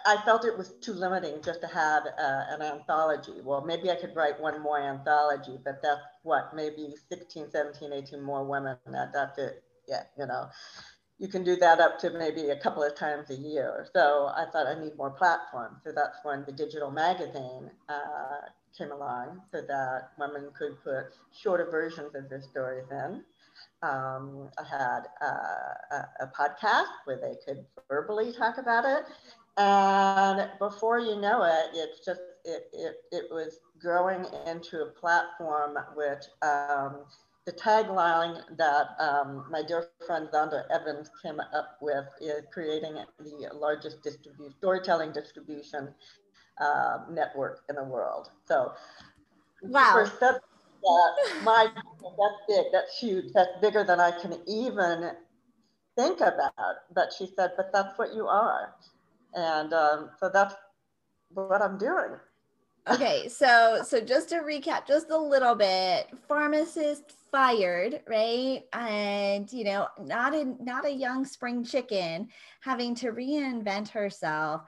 I 0.06 0.16
felt 0.24 0.44
it 0.44 0.56
was 0.56 0.74
too 0.80 0.92
limiting 0.92 1.42
just 1.42 1.60
to 1.62 1.66
have 1.68 2.04
uh, 2.06 2.44
an 2.50 2.62
anthology. 2.62 3.40
Well, 3.42 3.64
maybe 3.64 3.90
I 3.90 3.96
could 3.96 4.14
write 4.14 4.40
one 4.40 4.62
more 4.62 4.80
anthology, 4.80 5.58
but 5.64 5.80
that's 5.82 6.00
what, 6.22 6.54
maybe 6.54 6.94
16, 7.08 7.50
17, 7.50 7.92
18 7.92 8.22
more 8.22 8.44
women. 8.44 8.76
That, 8.86 9.12
that's 9.12 9.38
it. 9.38 9.62
Yeah, 9.86 10.02
you 10.18 10.26
know, 10.26 10.48
you 11.18 11.26
can 11.28 11.42
do 11.42 11.56
that 11.56 11.80
up 11.80 11.98
to 11.98 12.10
maybe 12.10 12.50
a 12.50 12.60
couple 12.60 12.82
of 12.82 12.94
times 12.94 13.30
a 13.30 13.34
year. 13.34 13.88
So 13.92 14.30
I 14.36 14.44
thought 14.52 14.66
I 14.66 14.80
need 14.80 14.96
more 14.96 15.10
platforms. 15.10 15.78
So 15.84 15.92
that's 15.92 16.18
when 16.22 16.44
the 16.44 16.52
digital 16.52 16.90
magazine 16.90 17.70
uh, 17.88 18.46
came 18.76 18.92
along 18.92 19.40
so 19.52 19.60
that 19.62 20.10
women 20.18 20.50
could 20.56 20.82
put 20.84 21.06
shorter 21.32 21.68
versions 21.70 22.14
of 22.14 22.28
their 22.30 22.40
stories 22.40 22.86
in. 22.90 23.24
Um, 23.82 24.48
I 24.58 24.64
had 24.68 25.00
uh, 25.20 25.96
a, 25.96 26.24
a, 26.24 26.32
podcast 26.36 26.90
where 27.04 27.16
they 27.16 27.34
could 27.44 27.64
verbally 27.88 28.32
talk 28.32 28.58
about 28.58 28.84
it. 28.84 29.04
And 29.56 30.48
before 30.60 31.00
you 31.00 31.20
know 31.20 31.42
it, 31.42 31.70
it's 31.74 32.04
just, 32.04 32.20
it, 32.44 32.68
it, 32.72 32.96
it 33.10 33.24
was 33.30 33.58
growing 33.80 34.24
into 34.46 34.82
a 34.82 34.90
platform 34.90 35.76
which 35.96 36.24
um, 36.42 37.04
the 37.48 37.54
tagline 37.54 38.42
that 38.58 38.88
um, 39.00 39.46
my 39.50 39.62
dear 39.62 39.88
friend 40.06 40.28
Zonda 40.30 40.64
Evans 40.70 41.10
came 41.22 41.40
up 41.40 41.78
with 41.80 42.04
is 42.20 42.42
creating 42.52 42.98
the 43.18 43.48
largest 43.54 44.06
storytelling 44.58 45.12
distribution 45.12 45.88
uh, 46.60 46.98
network 47.10 47.60
in 47.70 47.76
the 47.76 47.84
world. 47.84 48.28
So 48.44 48.72
Wow. 49.62 50.04
Said 50.20 50.40
that, 50.82 51.10
my, 51.42 51.68
that's 51.72 52.34
big, 52.46 52.66
that's 52.70 52.98
huge, 52.98 53.32
that's 53.32 53.50
bigger 53.62 53.82
than 53.82 53.98
I 53.98 54.10
can 54.10 54.38
even 54.46 55.10
think 55.96 56.20
about. 56.20 56.52
But 56.94 57.12
she 57.16 57.30
said, 57.34 57.52
but 57.56 57.70
that's 57.72 57.98
what 57.98 58.14
you 58.14 58.26
are. 58.26 58.74
And 59.34 59.72
um, 59.72 60.10
so 60.20 60.30
that's 60.32 60.54
what 61.30 61.62
I'm 61.62 61.78
doing. 61.78 62.18
Okay, 62.90 63.28
so 63.28 63.82
so 63.86 64.00
just 64.00 64.28
to 64.30 64.36
recap 64.36 64.86
just 64.86 65.10
a 65.10 65.16
little 65.16 65.54
bit, 65.54 66.08
pharmacist 66.26 67.14
fired, 67.30 68.00
right? 68.08 68.62
And 68.72 69.52
you 69.52 69.64
know, 69.64 69.88
not 70.02 70.34
a 70.34 70.44
not 70.62 70.86
a 70.86 70.90
young 70.90 71.24
spring 71.24 71.64
chicken 71.64 72.28
having 72.60 72.94
to 72.96 73.12
reinvent 73.12 73.88
herself. 73.90 74.62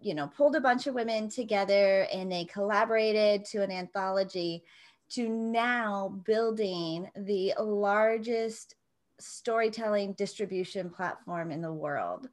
You 0.00 0.14
know, 0.14 0.28
pulled 0.28 0.56
a 0.56 0.60
bunch 0.60 0.86
of 0.86 0.94
women 0.94 1.28
together 1.28 2.06
and 2.12 2.30
they 2.30 2.44
collaborated 2.44 3.44
to 3.46 3.62
an 3.62 3.70
anthology 3.70 4.64
to 5.10 5.28
now 5.28 6.20
building 6.24 7.10
the 7.16 7.54
largest 7.58 8.74
storytelling 9.20 10.12
distribution 10.14 10.90
platform 10.90 11.50
in 11.50 11.62
the 11.62 11.72
world. 11.72 12.28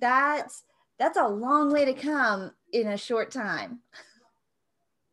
That's 0.00 0.64
that's 0.98 1.18
a 1.18 1.28
long 1.28 1.72
way 1.72 1.84
to 1.84 1.94
come 1.94 2.52
in 2.72 2.88
a 2.88 2.96
short 2.96 3.30
time. 3.30 3.80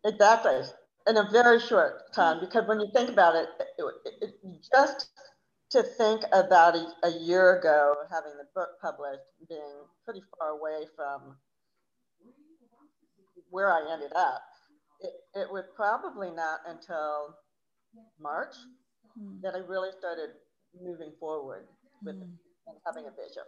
Exactly, 0.03 0.61
in 1.07 1.17
a 1.17 1.29
very 1.31 1.59
short 1.59 2.13
time. 2.13 2.39
Because 2.39 2.67
when 2.67 2.79
you 2.79 2.87
think 2.93 3.09
about 3.09 3.35
it, 3.35 3.47
it, 3.77 4.11
it 4.21 4.35
just 4.73 5.09
to 5.71 5.83
think 5.83 6.21
about 6.31 6.75
a, 6.75 6.87
a, 7.03 7.11
year 7.19 7.57
ago 7.57 7.95
having 8.11 8.31
the 8.37 8.45
book 8.53 8.69
published, 8.81 9.23
being 9.49 9.83
pretty 10.05 10.21
far 10.37 10.49
away 10.49 10.85
from 10.95 11.35
where 13.49 13.71
I 13.71 13.91
ended 13.91 14.11
up, 14.15 14.41
it, 15.01 15.13
it 15.33 15.51
was 15.51 15.65
probably 15.75 16.29
not 16.29 16.59
until 16.67 17.35
March 18.19 18.55
mm. 19.19 19.41
that 19.41 19.55
I 19.55 19.59
really 19.59 19.89
started 19.97 20.29
moving 20.81 21.11
forward 21.19 21.67
with 22.03 22.15
mm. 22.15 22.21
and 22.67 22.77
having 22.85 23.05
a 23.07 23.11
vision. 23.11 23.43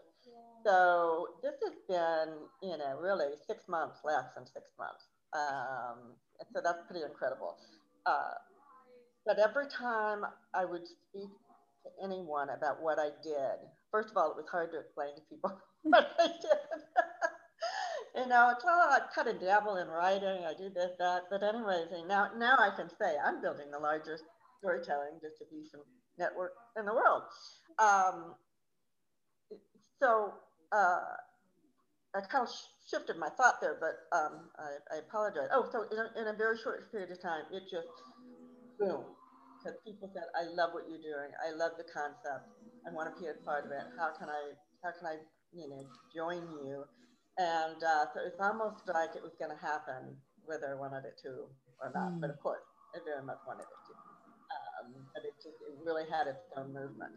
So 0.65 1.27
this 1.41 1.55
has 1.63 1.73
been, 1.87 2.35
you 2.61 2.77
know, 2.77 2.97
really 2.99 3.35
six 3.45 3.67
months, 3.67 3.99
less 4.03 4.25
than 4.35 4.45
six 4.45 4.67
months. 4.77 5.05
Um, 5.33 6.15
so 6.53 6.61
that's 6.63 6.79
pretty 6.89 7.05
incredible. 7.05 7.57
Uh, 8.05 8.35
but 9.25 9.39
every 9.39 9.67
time 9.67 10.23
I 10.53 10.65
would 10.65 10.87
speak 10.87 11.29
to 11.83 11.89
anyone 12.03 12.49
about 12.49 12.81
what 12.81 12.99
I 12.99 13.09
did, 13.23 13.59
first 13.91 14.09
of 14.09 14.17
all, 14.17 14.31
it 14.31 14.37
was 14.37 14.47
hard 14.49 14.71
to 14.71 14.79
explain 14.79 15.15
to 15.15 15.21
people 15.29 15.57
what 15.83 16.11
I 16.19 16.27
did. 16.27 16.63
you 18.23 18.27
know, 18.27 18.51
it's 18.55 18.63
well, 18.63 18.89
I 18.89 18.99
cut 19.13 19.27
a 19.27 19.33
dabble 19.33 19.77
in 19.77 19.87
writing, 19.87 20.45
I 20.45 20.53
do 20.57 20.69
this, 20.69 20.91
that. 20.99 21.23
But 21.29 21.43
anyways, 21.43 21.87
now 22.07 22.29
now 22.37 22.55
I 22.57 22.71
can 22.75 22.89
say 22.89 23.15
I'm 23.23 23.41
building 23.41 23.71
the 23.71 23.79
largest 23.79 24.23
storytelling 24.59 25.19
distribution 25.21 25.79
network 26.17 26.53
in 26.77 26.85
the 26.85 26.93
world. 26.93 27.23
Um, 27.79 28.35
so 29.99 30.33
uh, 30.71 31.17
I 32.15 32.21
kind 32.21 32.47
of 32.47 32.53
shifted 32.89 33.17
my 33.17 33.29
thought 33.29 33.59
there, 33.61 33.77
but 33.79 34.07
um, 34.15 34.49
I, 34.57 34.95
I, 34.95 34.97
apologize. 34.99 35.49
Oh, 35.51 35.67
so 35.71 35.85
in 35.91 35.97
a, 35.97 36.07
in 36.21 36.27
a, 36.33 36.37
very 36.37 36.57
short 36.57 36.91
period 36.91 37.11
of 37.11 37.21
time, 37.21 37.43
it 37.51 37.63
just 37.69 37.91
boom. 38.79 39.03
Because 39.59 39.77
people 39.83 40.09
said, 40.13 40.29
"I 40.37 40.47
love 40.53 40.71
what 40.73 40.85
you're 40.87 41.01
doing. 41.01 41.33
I 41.41 41.51
love 41.51 41.73
the 41.77 41.87
concept. 41.89 42.47
I 42.85 42.93
want 42.93 43.09
to 43.09 43.15
be 43.19 43.27
a 43.27 43.35
part 43.43 43.65
of 43.65 43.71
it. 43.71 43.83
How 43.97 44.13
can 44.13 44.29
I? 44.29 44.53
How 44.83 44.93
can 44.93 45.07
I? 45.07 45.15
You 45.51 45.67
know, 45.69 45.83
join 46.13 46.45
you?" 46.63 46.85
And 47.37 47.81
uh, 47.83 48.05
so 48.13 48.21
it's 48.25 48.39
almost 48.39 48.85
like 48.87 49.13
it 49.17 49.21
was 49.21 49.33
going 49.37 49.53
to 49.53 49.61
happen, 49.61 50.17
whether 50.45 50.73
I 50.73 50.75
wanted 50.77 51.05
it 51.05 51.17
to 51.25 51.49
or 51.81 51.91
not. 51.93 52.17
Mm. 52.17 52.21
But 52.21 52.29
of 52.31 52.39
course, 52.39 52.65
I 52.95 53.01
very 53.05 53.25
much 53.25 53.41
wanted 53.45 53.65
it 53.65 53.81
to. 53.89 53.93
Um, 53.93 55.05
but 55.13 55.25
it 55.25 55.35
just 55.41 55.57
it 55.67 55.75
really 55.83 56.05
had 56.09 56.29
its 56.29 56.41
own 56.55 56.73
movement 56.73 57.13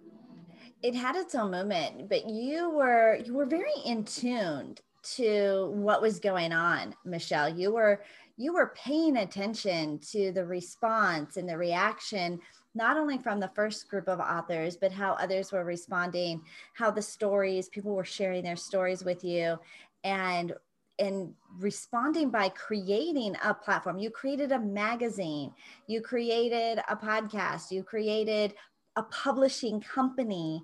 it 0.82 0.94
had 0.94 1.16
its 1.16 1.34
own 1.34 1.50
moment, 1.50 2.08
but 2.08 2.28
you 2.28 2.70
were 2.70 3.18
you 3.24 3.34
were 3.34 3.46
very 3.46 3.72
in 3.84 4.04
tuned 4.04 4.80
to 5.02 5.70
what 5.74 6.02
was 6.02 6.20
going 6.20 6.52
on, 6.52 6.94
Michelle. 7.04 7.48
You 7.48 7.72
were 7.72 8.02
you 8.36 8.52
were 8.54 8.74
paying 8.76 9.18
attention 9.18 9.98
to 10.10 10.32
the 10.32 10.44
response 10.44 11.36
and 11.36 11.48
the 11.48 11.56
reaction 11.56 12.40
not 12.74 12.96
only 12.96 13.18
from 13.18 13.40
the 13.40 13.50
first 13.54 13.88
group 13.88 14.08
of 14.08 14.20
authors 14.20 14.76
but 14.76 14.92
how 14.92 15.12
others 15.14 15.52
were 15.52 15.64
responding 15.64 16.40
how 16.72 16.90
the 16.90 17.02
stories 17.02 17.68
people 17.68 17.94
were 17.94 18.04
sharing 18.04 18.44
their 18.44 18.56
stories 18.56 19.04
with 19.04 19.24
you 19.24 19.58
and 20.04 20.54
and 21.00 21.32
responding 21.58 22.30
by 22.30 22.50
creating 22.50 23.34
a 23.42 23.54
platform. 23.54 23.98
You 23.98 24.10
created 24.10 24.52
a 24.52 24.58
magazine. 24.58 25.52
You 25.86 26.02
created 26.02 26.80
a 26.88 26.94
podcast. 26.96 27.70
You 27.70 27.82
created 27.82 28.54
a 29.00 29.04
publishing 29.04 29.80
company. 29.80 30.62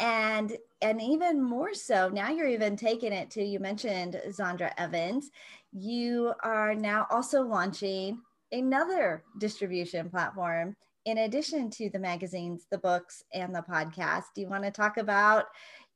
And 0.00 0.56
and 0.80 1.02
even 1.02 1.42
more 1.42 1.74
so 1.74 2.08
now 2.08 2.28
you're 2.30 2.46
even 2.46 2.76
taking 2.76 3.12
it 3.12 3.30
to 3.32 3.42
you 3.42 3.58
mentioned 3.58 4.20
zandra 4.28 4.70
evans. 4.78 5.30
You 5.72 6.34
are 6.44 6.74
now 6.74 7.06
also 7.10 7.42
launching 7.42 8.20
another 8.52 9.24
distribution 9.40 10.08
platform 10.08 10.76
in 11.04 11.18
addition 11.18 11.70
to 11.70 11.90
the 11.90 11.98
magazines 11.98 12.66
the 12.70 12.78
books 12.78 13.22
and 13.34 13.54
the 13.54 13.64
podcast. 13.68 14.24
Do 14.34 14.42
you 14.42 14.48
want 14.48 14.64
to 14.64 14.70
talk 14.70 14.98
about 14.98 15.44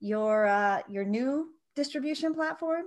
your 0.01 0.47
uh, 0.47 0.81
your 0.89 1.05
new 1.05 1.51
distribution 1.77 2.35
platform? 2.35 2.87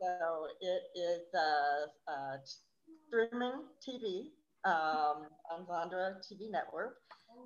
So 0.00 0.46
it 0.60 0.82
is 0.94 1.22
uh, 1.34 2.12
uh, 2.12 2.36
streaming 2.44 3.66
tv 3.84 4.32
um, 4.64 5.28
on 5.50 5.66
zandra 5.68 6.16
tv 6.24 6.50
network 6.50 6.96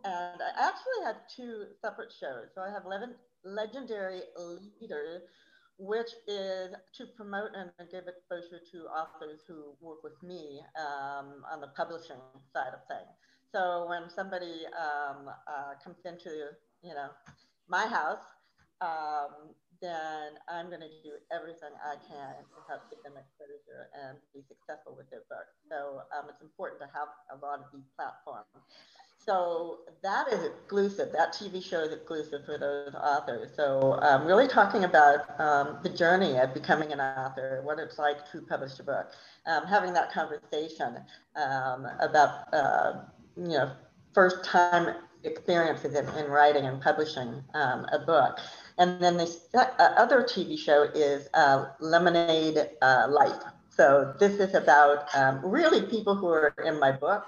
and 0.04 0.40
I 0.40 0.68
actually 0.68 1.04
had 1.04 1.16
two 1.34 1.66
separate 1.80 2.12
shows. 2.12 2.50
So 2.54 2.62
I 2.62 2.70
have 2.70 2.84
Legendary 3.44 4.20
Leader, 4.80 5.22
which 5.78 6.10
is 6.28 6.74
to 6.96 7.06
promote 7.16 7.50
and 7.54 7.70
give 7.90 8.04
exposure 8.06 8.60
to 8.72 8.78
authors 8.88 9.40
who 9.46 9.74
work 9.80 10.02
with 10.02 10.20
me 10.22 10.60
um, 10.78 11.42
on 11.50 11.60
the 11.60 11.68
publishing 11.76 12.20
side 12.52 12.72
of 12.72 12.80
things. 12.88 13.10
So 13.52 13.86
when 13.88 14.08
somebody 14.08 14.66
um, 14.78 15.26
uh, 15.26 15.74
comes 15.82 15.98
into, 16.04 16.54
you 16.82 16.94
know, 16.94 17.10
my 17.68 17.86
house, 17.86 18.22
um, 18.80 19.54
then 19.80 20.36
I'm 20.48 20.68
going 20.68 20.84
to 20.84 20.92
do 21.00 21.16
everything 21.32 21.72
I 21.80 21.96
can 22.04 22.44
to 22.44 22.58
help 22.68 22.84
get 22.92 23.00
them 23.00 23.16
exposure 23.16 23.88
and 23.96 24.20
be 24.36 24.44
successful 24.44 24.92
with 24.92 25.08
their 25.08 25.24
book. 25.32 25.48
So 25.72 26.04
um, 26.12 26.28
it's 26.28 26.44
important 26.44 26.84
to 26.84 26.88
have 26.92 27.08
a 27.32 27.36
lot 27.40 27.64
of 27.64 27.72
these 27.72 27.88
platforms. 27.96 28.52
So 29.24 29.80
that 30.02 30.32
is 30.32 30.44
exclusive. 30.44 31.12
That 31.12 31.34
TV 31.34 31.62
show 31.62 31.80
is 31.80 31.92
exclusive 31.92 32.44
for 32.46 32.56
those 32.56 32.94
authors. 32.94 33.50
So 33.54 33.98
um, 34.00 34.26
really 34.26 34.48
talking 34.48 34.84
about 34.84 35.38
um, 35.38 35.78
the 35.82 35.90
journey 35.90 36.38
of 36.38 36.54
becoming 36.54 36.92
an 36.92 37.00
author, 37.00 37.60
what 37.62 37.78
it's 37.78 37.98
like 37.98 38.30
to 38.32 38.40
publish 38.40 38.78
a 38.78 38.82
book, 38.82 39.12
um, 39.46 39.66
having 39.66 39.92
that 39.92 40.10
conversation 40.10 40.96
um, 41.36 41.86
about 42.00 42.52
uh, 42.54 42.92
you 43.36 43.48
know 43.48 43.72
first 44.14 44.42
time 44.42 44.94
experiences 45.24 45.94
in, 45.94 46.08
in 46.16 46.30
writing 46.30 46.64
and 46.64 46.80
publishing 46.80 47.44
um, 47.54 47.86
a 47.92 47.98
book. 47.98 48.38
And 48.78 49.02
then 49.02 49.18
the 49.18 49.30
uh, 49.54 49.92
other 49.98 50.22
TV 50.22 50.58
show 50.58 50.84
is 50.94 51.28
uh, 51.34 51.66
Lemonade 51.80 52.70
uh, 52.80 53.06
Life. 53.10 53.42
So 53.68 54.14
this 54.18 54.40
is 54.40 54.54
about 54.54 55.14
um, 55.14 55.40
really 55.44 55.82
people 55.82 56.14
who 56.14 56.28
are 56.28 56.54
in 56.64 56.80
my 56.80 56.92
book, 56.92 57.26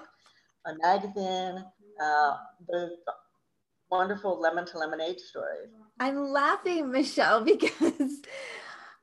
my 0.65 0.73
magazine, 0.81 1.63
uh, 2.01 2.33
the 2.67 2.89
wonderful 3.89 4.39
lemon 4.39 4.65
to 4.65 4.77
lemonade 4.77 5.19
stories. 5.19 5.69
I'm 5.99 6.29
laughing, 6.29 6.91
Michelle, 6.91 7.43
because 7.45 8.21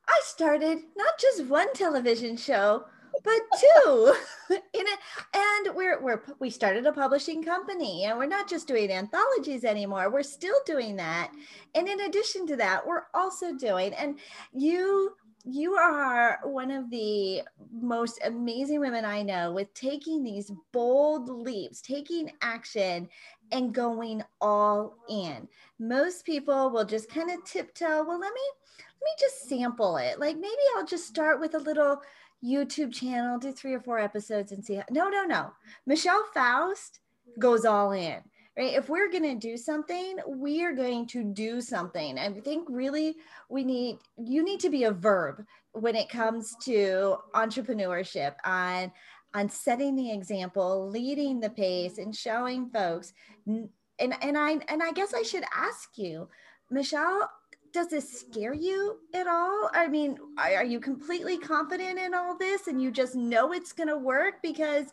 I 0.08 0.20
started 0.24 0.78
not 0.96 1.18
just 1.18 1.46
one 1.46 1.72
television 1.72 2.36
show, 2.36 2.84
but 3.24 3.40
two. 3.60 4.14
In 4.50 4.86
it 4.86 4.98
and 5.34 5.76
we're 5.76 6.02
we're 6.02 6.22
we 6.40 6.50
started 6.50 6.86
a 6.86 6.92
publishing 6.92 7.42
company 7.42 8.04
and 8.04 8.18
we're 8.18 8.26
not 8.26 8.48
just 8.48 8.66
doing 8.66 8.90
anthologies 8.90 9.64
anymore. 9.64 10.10
We're 10.10 10.22
still 10.22 10.58
doing 10.66 10.96
that. 10.96 11.30
And 11.74 11.88
in 11.88 12.00
addition 12.00 12.46
to 12.48 12.56
that 12.56 12.86
we're 12.86 13.04
also 13.14 13.54
doing 13.54 13.94
and 13.94 14.18
you 14.52 15.14
you 15.44 15.74
are 15.74 16.38
one 16.44 16.70
of 16.70 16.90
the 16.90 17.42
most 17.72 18.20
amazing 18.24 18.80
women 18.80 19.04
I 19.04 19.22
know 19.22 19.52
with 19.52 19.72
taking 19.74 20.22
these 20.22 20.52
bold 20.72 21.28
leaps, 21.28 21.80
taking 21.80 22.32
action, 22.42 23.08
and 23.52 23.74
going 23.74 24.22
all 24.40 24.96
in. 25.08 25.48
Most 25.78 26.24
people 26.24 26.70
will 26.70 26.84
just 26.84 27.10
kind 27.10 27.30
of 27.30 27.44
tiptoe. 27.44 28.04
Well, 28.04 28.20
let 28.20 28.32
me 28.32 28.40
let 28.78 29.04
me 29.04 29.12
just 29.18 29.48
sample 29.48 29.96
it. 29.96 30.20
Like 30.20 30.36
maybe 30.36 30.54
I'll 30.76 30.86
just 30.86 31.08
start 31.08 31.40
with 31.40 31.54
a 31.54 31.58
little 31.58 32.00
YouTube 32.44 32.92
channel, 32.92 33.38
do 33.38 33.52
three 33.52 33.74
or 33.74 33.80
four 33.80 33.98
episodes, 33.98 34.52
and 34.52 34.64
see. 34.64 34.76
How, 34.76 34.84
no, 34.90 35.08
no, 35.08 35.24
no. 35.24 35.52
Michelle 35.86 36.24
Faust 36.34 37.00
goes 37.38 37.64
all 37.64 37.92
in 37.92 38.20
right? 38.56 38.74
If 38.74 38.88
we're 38.88 39.10
going 39.10 39.22
to 39.22 39.34
do 39.34 39.56
something, 39.56 40.16
we 40.26 40.64
are 40.64 40.72
going 40.72 41.06
to 41.08 41.24
do 41.24 41.60
something. 41.60 42.18
I 42.18 42.32
think 42.32 42.68
really 42.70 43.16
we 43.48 43.64
need, 43.64 43.98
you 44.18 44.44
need 44.44 44.60
to 44.60 44.70
be 44.70 44.84
a 44.84 44.92
verb 44.92 45.44
when 45.72 45.96
it 45.96 46.08
comes 46.08 46.56
to 46.64 47.16
entrepreneurship. 47.34 48.34
And 48.44 48.90
on 49.34 49.48
setting 49.48 49.94
the 49.94 50.10
example, 50.12 50.88
leading 50.88 51.40
the 51.40 51.50
pace, 51.50 51.98
and 51.98 52.14
showing 52.14 52.68
folks. 52.70 53.12
And 53.46 53.68
and 53.98 54.36
I 54.36 54.58
and 54.68 54.82
I 54.82 54.92
guess 54.92 55.14
I 55.14 55.22
should 55.22 55.44
ask 55.54 55.90
you, 55.96 56.28
Michelle, 56.70 57.30
does 57.72 57.88
this 57.88 58.20
scare 58.20 58.54
you 58.54 58.98
at 59.14 59.26
all? 59.26 59.70
I 59.72 59.86
mean, 59.88 60.18
are 60.38 60.64
you 60.64 60.80
completely 60.80 61.38
confident 61.38 61.98
in 61.98 62.14
all 62.14 62.36
this 62.36 62.66
and 62.66 62.82
you 62.82 62.90
just 62.90 63.14
know 63.14 63.52
it's 63.52 63.72
going 63.72 63.88
to 63.88 63.98
work 63.98 64.42
because 64.42 64.86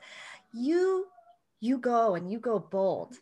you 0.54 1.08
you 1.60 1.78
go 1.78 2.16
and 2.16 2.32
you 2.32 2.40
go 2.40 2.60
bold. 2.60 3.18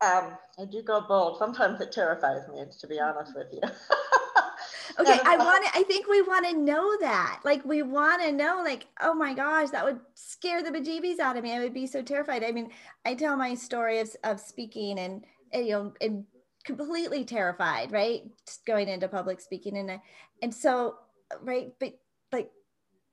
Um, 0.00 0.36
I 0.58 0.64
do 0.70 0.82
go 0.82 1.00
bold. 1.06 1.38
Sometimes 1.38 1.80
it 1.80 1.92
terrifies 1.92 2.48
me, 2.48 2.64
to 2.80 2.86
be 2.86 3.00
honest 3.00 3.34
with 3.34 3.46
you. 3.52 3.60
okay, 4.98 5.18
I 5.24 5.36
want 5.36 5.64
to, 5.64 5.78
I 5.78 5.82
think 5.84 6.08
we 6.08 6.20
want 6.22 6.46
to 6.46 6.56
know 6.56 6.96
that. 7.00 7.40
Like, 7.44 7.64
we 7.64 7.82
want 7.82 8.22
to 8.22 8.32
know, 8.32 8.62
like, 8.64 8.86
oh 9.00 9.14
my 9.14 9.34
gosh, 9.34 9.70
that 9.70 9.84
would 9.84 10.00
scare 10.14 10.62
the 10.62 10.70
bejeebies 10.70 11.20
out 11.20 11.36
of 11.36 11.44
me. 11.44 11.52
I 11.52 11.60
would 11.60 11.74
be 11.74 11.86
so 11.86 12.02
terrified. 12.02 12.44
I 12.44 12.52
mean, 12.52 12.70
I 13.04 13.14
tell 13.14 13.36
my 13.36 13.54
story 13.54 14.00
of, 14.00 14.10
of 14.24 14.40
speaking 14.40 14.98
and, 14.98 15.24
and 15.52 15.66
you 15.66 15.72
know, 15.72 15.92
and 16.00 16.24
completely 16.64 17.24
terrified, 17.24 17.92
right? 17.92 18.22
Just 18.46 18.66
going 18.66 18.88
into 18.88 19.08
public 19.08 19.40
speaking. 19.40 19.76
And, 19.78 20.00
and 20.42 20.54
so, 20.54 20.96
right. 21.40 21.72
But 21.80 21.94
like, 22.32 22.50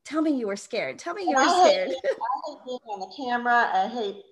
tell 0.03 0.21
me 0.21 0.37
you 0.37 0.47
were 0.47 0.57
scared. 0.57 0.99
Tell 0.99 1.13
me 1.13 1.23
you 1.23 1.35
were 1.35 1.43
scared. 1.43 1.89
I 1.89 1.91
hate, 1.91 1.97
I 2.05 2.51
hate 2.51 2.57
being 2.65 2.79
on 2.89 2.99
the 2.99 3.13
camera. 3.15 3.69
I 3.73 3.87
hate 3.87 4.23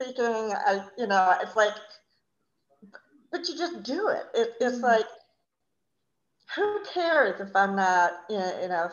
speaking. 0.00 0.24
I, 0.24 0.84
you 0.96 1.06
know, 1.06 1.36
it's 1.42 1.56
like, 1.56 1.74
but 3.30 3.48
you 3.48 3.56
just 3.56 3.82
do 3.82 4.08
it. 4.08 4.24
it 4.34 4.54
it's 4.60 4.76
mm-hmm. 4.76 4.84
like, 4.84 5.06
who 6.56 6.80
cares 6.92 7.40
if 7.40 7.54
I'm 7.54 7.76
not, 7.76 8.12
you 8.28 8.36
know, 8.36 8.90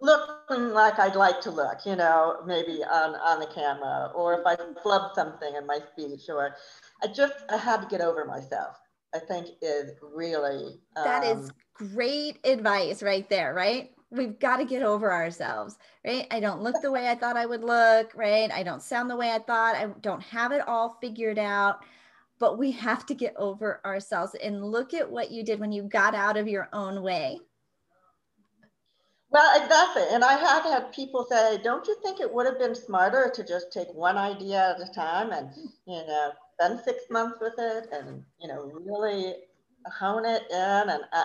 looking 0.00 0.70
like 0.70 0.98
I'd 0.98 1.16
like 1.16 1.40
to 1.42 1.50
look, 1.50 1.84
you 1.84 1.96
know, 1.96 2.38
maybe 2.46 2.82
on, 2.82 3.14
on 3.16 3.40
the 3.40 3.46
camera, 3.46 4.10
or 4.14 4.40
if 4.40 4.46
I 4.46 4.56
flub 4.82 5.14
something 5.14 5.54
in 5.54 5.66
my 5.66 5.80
speech, 5.92 6.28
or 6.28 6.56
I 7.02 7.08
just, 7.08 7.34
I 7.50 7.58
had 7.58 7.82
to 7.82 7.86
get 7.88 8.00
over 8.00 8.24
myself. 8.24 8.78
I 9.14 9.18
think 9.18 9.48
is 9.60 9.92
really. 10.02 10.80
Um, 10.96 11.04
that 11.04 11.24
is 11.24 11.50
um, 11.50 11.56
great 11.74 12.38
advice 12.44 13.02
right 13.02 13.28
there, 13.28 13.54
right? 13.54 13.90
We've 14.10 14.38
got 14.38 14.58
to 14.58 14.64
get 14.64 14.82
over 14.82 15.10
ourselves, 15.10 15.78
right? 16.04 16.26
I 16.30 16.40
don't 16.40 16.62
look 16.62 16.76
the 16.82 16.92
way 16.92 17.08
I 17.08 17.14
thought 17.14 17.36
I 17.36 17.46
would 17.46 17.64
look, 17.64 18.14
right? 18.14 18.50
I 18.50 18.62
don't 18.62 18.82
sound 18.82 19.08
the 19.08 19.16
way 19.16 19.30
I 19.30 19.38
thought. 19.38 19.74
I 19.74 19.86
don't 20.00 20.22
have 20.22 20.52
it 20.52 20.66
all 20.68 20.98
figured 21.00 21.38
out 21.38 21.80
but 22.42 22.58
we 22.58 22.72
have 22.72 23.06
to 23.06 23.14
get 23.14 23.36
over 23.36 23.80
ourselves 23.84 24.34
and 24.42 24.64
look 24.64 24.92
at 24.92 25.08
what 25.08 25.30
you 25.30 25.44
did 25.44 25.60
when 25.60 25.70
you 25.70 25.84
got 25.84 26.12
out 26.12 26.36
of 26.36 26.48
your 26.48 26.68
own 26.72 27.00
way. 27.00 27.38
Well, 29.30 29.62
exactly. 29.62 30.02
And 30.10 30.24
I 30.24 30.32
have 30.32 30.64
had 30.64 30.92
people 30.92 31.24
say, 31.30 31.58
don't 31.62 31.86
you 31.86 31.96
think 32.02 32.18
it 32.18 32.34
would 32.34 32.46
have 32.46 32.58
been 32.58 32.74
smarter 32.74 33.30
to 33.32 33.44
just 33.44 33.72
take 33.72 33.86
one 33.94 34.16
idea 34.16 34.74
at 34.74 34.80
a 34.80 34.92
time 34.92 35.30
and, 35.30 35.52
you 35.86 36.04
know, 36.04 36.32
spend 36.62 36.80
six 36.84 37.10
months 37.10 37.38
with 37.40 37.54
it 37.58 37.88
and, 37.92 38.22
you 38.40 38.48
know, 38.48 38.70
really 38.84 39.34
hone 39.98 40.24
it 40.24 40.42
in 40.50 40.90
and 40.90 41.02
uh, 41.12 41.24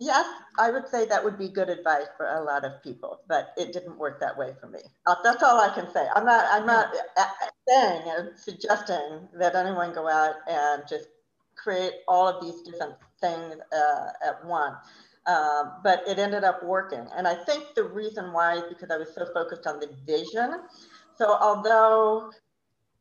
Yes, 0.00 0.26
I 0.60 0.70
would 0.70 0.86
say 0.88 1.06
that 1.06 1.24
would 1.24 1.38
be 1.38 1.48
good 1.48 1.68
advice 1.68 2.06
for 2.16 2.26
a 2.26 2.44
lot 2.44 2.64
of 2.64 2.82
people, 2.84 3.20
but 3.28 3.52
it 3.56 3.72
didn't 3.72 3.98
work 3.98 4.20
that 4.20 4.38
way 4.38 4.54
for 4.60 4.68
me. 4.68 4.78
Uh, 5.06 5.16
that's 5.24 5.42
all 5.42 5.60
I 5.60 5.74
can 5.74 5.90
say. 5.92 6.06
I'm 6.14 6.24
not. 6.24 6.46
I'm 6.52 6.66
not 6.66 6.94
uh, 7.16 7.20
uh, 7.20 7.48
saying 7.68 8.02
or 8.06 8.32
suggesting 8.36 9.28
that 9.40 9.56
anyone 9.56 9.92
go 9.92 10.08
out 10.08 10.36
and 10.48 10.84
just 10.88 11.08
create 11.56 11.94
all 12.06 12.28
of 12.28 12.40
these 12.40 12.62
different 12.62 12.94
things 13.20 13.56
uh, 13.72 14.06
at 14.24 14.44
once. 14.44 14.76
Um, 15.26 15.72
but 15.82 16.06
it 16.06 16.20
ended 16.20 16.44
up 16.44 16.62
working, 16.62 17.06
and 17.16 17.26
I 17.26 17.34
think 17.34 17.74
the 17.74 17.82
reason 17.82 18.32
why 18.32 18.58
is 18.58 18.64
because 18.68 18.92
I 18.92 18.98
was 18.98 19.12
so 19.12 19.26
focused 19.34 19.66
on 19.66 19.80
the 19.80 19.90
vision. 20.06 20.60
So 21.16 21.36
although 21.40 22.30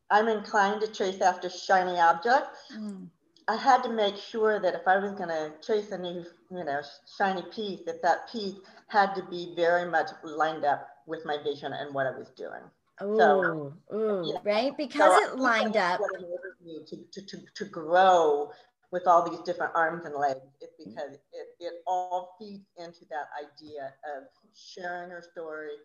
I'm 0.10 0.28
inclined 0.28 0.82
to 0.82 0.88
chase 0.88 1.22
after 1.22 1.50
shiny 1.50 2.00
objects. 2.00 2.60
Mm 2.74 3.10
I 3.50 3.56
had 3.56 3.82
to 3.84 3.90
make 3.90 4.18
sure 4.18 4.60
that 4.60 4.76
if 4.76 4.88
I 4.88 4.98
was 4.98 5.14
going 5.14 5.30
to 5.30 5.54
chase 5.66 5.92
a 5.92 5.98
new, 5.98 6.26
you 6.52 6.64
know, 6.66 6.82
shiny 7.18 7.44
piece, 7.44 7.80
that 7.86 8.02
that 8.02 8.30
piece 8.30 8.56
had 8.88 9.14
to 9.16 9.24
be 9.24 9.54
very 9.56 9.90
much 9.90 10.10
lined 10.24 10.66
up 10.66 10.88
with 11.06 11.26
my 11.26 11.38
vision 11.42 11.72
and 11.72 11.94
what 11.94 12.08
I 12.08 12.18
was 12.18 12.30
doing. 12.32 12.62
Oh, 13.00 13.18
so, 13.18 13.74
ooh, 13.96 14.38
right? 14.44 14.76
Because 14.76 15.14
so 15.14 15.34
it 15.34 15.40
lined 15.40 15.78
up. 15.78 16.02
To, 16.02 16.98
to, 17.14 17.22
to, 17.26 17.38
to 17.56 17.66
grow 17.66 18.52
with 18.92 19.08
all 19.08 19.30
these 19.30 19.40
different 19.42 19.72
arms 19.76 20.06
and 20.06 20.16
legs 20.16 20.42
is 20.62 20.70
because 20.78 21.14
it, 21.14 21.48
it 21.60 21.74
all 21.86 22.36
feeds 22.40 22.66
into 22.78 23.06
that 23.10 23.28
idea 23.40 23.94
of 24.18 24.24
sharing 24.56 25.10
her 25.10 25.24
story, 25.32 25.76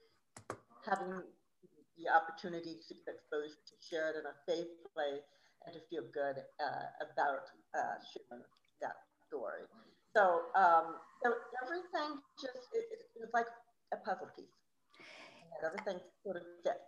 having 0.84 1.22
the 1.98 2.08
opportunity 2.08 2.80
to 2.88 2.94
expose 3.06 3.56
to 3.68 3.74
share 3.80 4.10
it 4.10 4.16
in 4.20 4.24
a 4.26 4.36
safe 4.48 4.70
place, 4.94 5.26
and 5.66 5.74
to 5.74 5.80
feel 5.88 6.04
good 6.12 6.42
uh, 6.58 6.86
about 7.00 7.46
uh, 7.74 7.96
sharing 8.10 8.42
that 8.80 8.96
story. 9.28 9.64
So, 10.16 10.52
um, 10.58 11.00
so 11.22 11.32
everything 11.64 12.20
just 12.36 12.68
it, 12.74 12.84
it, 12.92 13.30
like 13.32 13.48
a 13.92 13.98
puzzle 14.04 14.28
piece. 14.36 14.52
And 15.56 15.62
everything 15.64 16.00
sort 16.24 16.36
of 16.36 16.44
fit 16.64 16.80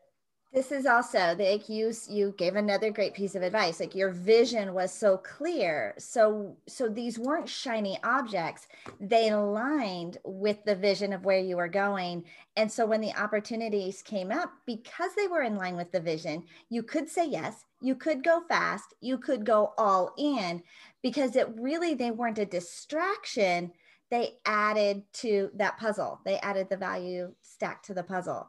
this 0.55 0.71
is 0.71 0.87
also 0.87 1.35
like 1.37 1.69
you 1.69 1.93
you 2.09 2.33
gave 2.39 2.55
another 2.55 2.93
great 2.93 3.13
piece 3.13 3.35
of 3.35 3.43
advice 3.43 3.81
like 3.81 3.93
your 3.93 4.11
vision 4.11 4.73
was 4.73 4.93
so 4.93 5.19
clear. 5.19 5.95
So 5.99 6.57
so 6.69 6.89
these 6.89 7.19
weren't 7.19 7.49
shiny 7.49 7.99
objects. 8.05 8.69
They 9.01 9.31
aligned 9.31 10.19
with 10.25 10.65
the 10.65 10.77
vision 10.77 11.13
of 11.13 11.25
where 11.25 11.41
you 11.41 11.57
were 11.57 11.69
going. 11.69 12.25
And 12.57 12.71
so 12.71 12.87
when 12.87 13.01
the 13.01 13.21
opportunities 13.21 14.01
came 14.01 14.31
up 14.31 14.53
because 14.65 15.11
they 15.17 15.27
were 15.27 15.43
in 15.43 15.57
line 15.57 15.77
with 15.77 15.91
the 15.91 16.01
vision 16.01 16.45
you 16.71 16.85
could 16.85 17.09
say 17.09 17.27
yes 17.27 17.65
you 17.81 17.97
could 17.97 18.23
go 18.23 18.43
fast 18.49 18.95
you 19.01 19.19
could 19.19 19.45
go 19.45 19.75
all 19.77 20.15
in. 20.17 20.63
Because 21.03 21.35
it 21.35 21.49
really 21.59 21.95
they 21.95 22.13
weren't 22.13 22.39
a 22.39 22.47
distraction. 22.47 23.73
They 24.09 24.35
added 24.47 25.03
to 25.15 25.51
that 25.57 25.79
puzzle. 25.79 26.21
They 26.25 26.39
added 26.39 26.69
the 26.71 26.77
value 26.77 27.35
stack 27.43 27.83
to 27.85 27.95
the 27.95 28.05
puzzle. 28.05 28.49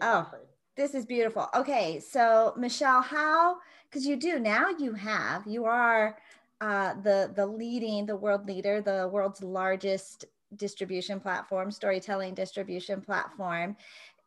Oh, 0.00 0.20
exactly. 0.20 0.40
oh 0.42 0.53
this 0.76 0.94
is 0.94 1.06
beautiful. 1.06 1.48
Okay, 1.54 2.00
so 2.00 2.54
Michelle, 2.56 3.02
how? 3.02 3.58
Because 3.88 4.06
you 4.06 4.16
do 4.16 4.38
now. 4.38 4.70
You 4.78 4.92
have 4.94 5.46
you 5.46 5.64
are 5.64 6.18
uh, 6.60 6.94
the 7.02 7.32
the 7.34 7.46
leading 7.46 8.06
the 8.06 8.16
world 8.16 8.46
leader, 8.46 8.80
the 8.80 9.08
world's 9.12 9.42
largest 9.42 10.24
distribution 10.56 11.20
platform, 11.20 11.70
storytelling 11.70 12.34
distribution 12.34 13.00
platform. 13.00 13.76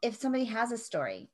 If 0.02 0.16
somebody 0.16 0.46
has 0.46 0.72
a 0.72 0.78
story 0.78 1.28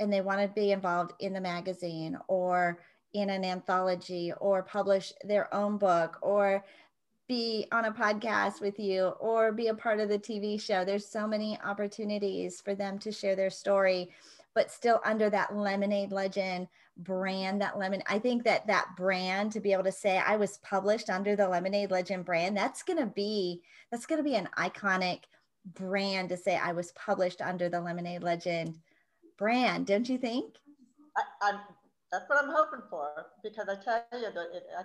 and 0.00 0.12
they 0.12 0.20
want 0.20 0.40
to 0.40 0.48
be 0.48 0.72
involved 0.72 1.12
in 1.20 1.32
the 1.32 1.40
magazine 1.40 2.18
or 2.28 2.78
in 3.14 3.30
an 3.30 3.44
anthology 3.44 4.32
or 4.40 4.62
publish 4.62 5.12
their 5.24 5.52
own 5.54 5.76
book 5.76 6.18
or 6.22 6.64
be 7.28 7.66
on 7.72 7.86
a 7.86 7.92
podcast 7.92 8.60
with 8.60 8.78
you 8.78 9.08
or 9.20 9.52
be 9.52 9.68
a 9.68 9.74
part 9.74 10.00
of 10.00 10.08
the 10.08 10.18
TV 10.18 10.60
show. 10.60 10.84
There's 10.84 11.06
so 11.06 11.26
many 11.26 11.58
opportunities 11.64 12.60
for 12.60 12.74
them 12.74 12.98
to 13.00 13.12
share 13.12 13.36
their 13.36 13.50
story 13.50 14.10
but 14.54 14.70
still 14.70 15.00
under 15.04 15.30
that 15.30 15.54
lemonade 15.56 16.12
legend 16.12 16.68
brand 16.98 17.60
that 17.60 17.78
lemon 17.78 18.02
i 18.06 18.18
think 18.18 18.44
that 18.44 18.66
that 18.66 18.86
brand 18.96 19.50
to 19.50 19.60
be 19.60 19.72
able 19.72 19.82
to 19.82 19.92
say 19.92 20.18
i 20.18 20.36
was 20.36 20.58
published 20.58 21.08
under 21.08 21.34
the 21.34 21.48
lemonade 21.48 21.90
legend 21.90 22.24
brand 22.24 22.56
that's 22.56 22.82
going 22.82 22.98
to 22.98 23.06
be 23.06 23.62
that's 23.90 24.06
going 24.06 24.18
to 24.18 24.24
be 24.24 24.34
an 24.34 24.48
iconic 24.58 25.20
brand 25.74 26.28
to 26.28 26.36
say 26.36 26.56
i 26.56 26.72
was 26.72 26.92
published 26.92 27.40
under 27.40 27.68
the 27.68 27.80
lemonade 27.80 28.22
legend 28.22 28.78
brand 29.38 29.86
don't 29.86 30.08
you 30.08 30.18
think? 30.18 30.54
I, 31.16 31.50
am 31.50 31.60
that's 32.10 32.28
what 32.28 32.44
i'm 32.44 32.50
hoping 32.54 32.82
for 32.90 33.26
because 33.42 33.68
i 33.68 33.76
tell 33.82 34.04
you 34.12 34.32
that 34.32 34.48
it, 34.52 34.64
I 34.78 34.82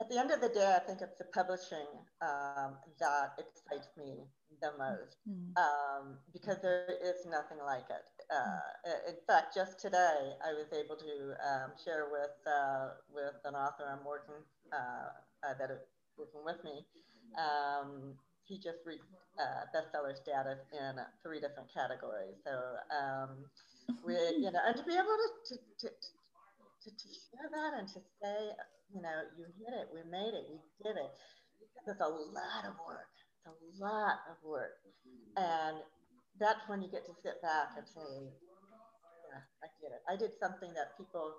at 0.00 0.08
the 0.08 0.18
end 0.18 0.30
of 0.30 0.40
the 0.40 0.48
day 0.48 0.74
i 0.76 0.80
think 0.86 1.00
it's 1.00 1.18
the 1.18 1.24
publishing 1.34 1.86
um, 2.22 2.74
that 2.98 3.32
excites 3.38 3.88
me 3.96 4.24
the 4.60 4.70
most 4.78 5.16
mm-hmm. 5.28 5.54
um, 5.56 6.18
because 6.32 6.56
there 6.62 6.86
is 7.02 7.26
nothing 7.26 7.58
like 7.64 7.86
it 7.90 8.04
uh, 8.28 8.60
in 9.08 9.16
fact, 9.26 9.54
just 9.54 9.80
today 9.80 10.36
I 10.44 10.52
was 10.52 10.68
able 10.72 10.96
to 10.96 11.32
um, 11.40 11.72
share 11.82 12.08
with 12.12 12.36
uh, 12.44 13.00
with 13.08 13.40
an 13.44 13.54
author 13.54 13.88
I'm 13.88 14.04
working 14.04 14.36
uh, 14.72 15.48
uh 15.48 15.54
that 15.58 15.70
is 15.70 15.80
working 16.18 16.44
with 16.44 16.62
me. 16.62 16.84
Um, 17.40 18.14
he 18.44 18.58
just 18.58 18.84
reached 18.84 19.08
uh, 19.40 19.64
bestseller 19.72 20.16
status 20.16 20.60
in 20.72 21.00
three 21.22 21.40
different 21.40 21.72
categories. 21.72 22.36
So 22.44 22.52
um, 22.92 23.48
we, 24.04 24.12
you 24.36 24.52
know, 24.52 24.60
and 24.66 24.76
to 24.76 24.84
be 24.84 24.92
able 24.92 25.16
to, 25.16 25.28
to, 25.48 25.88
to 25.88 25.88
to, 26.84 26.90
to 26.90 27.08
share 27.08 27.48
that 27.50 27.80
and 27.80 27.88
to 27.88 28.00
say, 28.22 28.52
you 28.94 29.00
know, 29.02 29.16
you 29.36 29.44
hit 29.60 29.72
it, 29.76 29.86
we 29.92 30.00
made 30.10 30.32
it, 30.32 30.48
we 30.48 30.58
did 30.82 30.96
it. 30.96 31.12
It's 31.86 32.00
a 32.00 32.08
lot 32.08 32.64
of 32.64 32.74
work. 32.84 33.08
It's 33.44 33.48
a 33.48 33.84
lot 33.84 34.20
of 34.28 34.36
work, 34.44 34.76
and 35.36 35.78
that's 36.40 36.60
when 36.68 36.82
you 36.82 36.88
get 36.88 37.06
to 37.06 37.14
sit 37.22 37.40
back 37.42 37.74
and 37.76 37.86
say, 37.86 38.30
yeah, 39.28 39.40
I 39.62 39.66
get 39.82 39.92
it. 39.92 40.02
I 40.08 40.16
did 40.16 40.32
something 40.40 40.72
that 40.74 40.96
people 40.96 41.34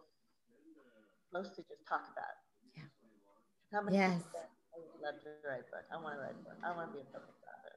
mostly 1.33 1.63
just 1.69 1.85
talk 1.87 2.05
about. 2.11 2.35
Yeah. 2.75 2.89
How 3.71 3.81
many 3.81 3.97
yes. 3.97 4.21
say, 4.33 4.43
I 4.73 4.77
would 4.81 5.01
love 5.01 5.17
to 5.23 5.29
write 5.47 5.65
a 5.65 5.69
book. 5.71 5.85
I 5.93 5.97
want 6.01 6.15
to 6.17 6.21
write 6.21 6.37
a 6.37 6.43
book. 6.43 6.57
I 6.63 6.71
want 6.75 6.91
to 6.91 6.93
be 6.93 7.03
a 7.05 7.09
public 7.13 7.37
author. 7.45 7.75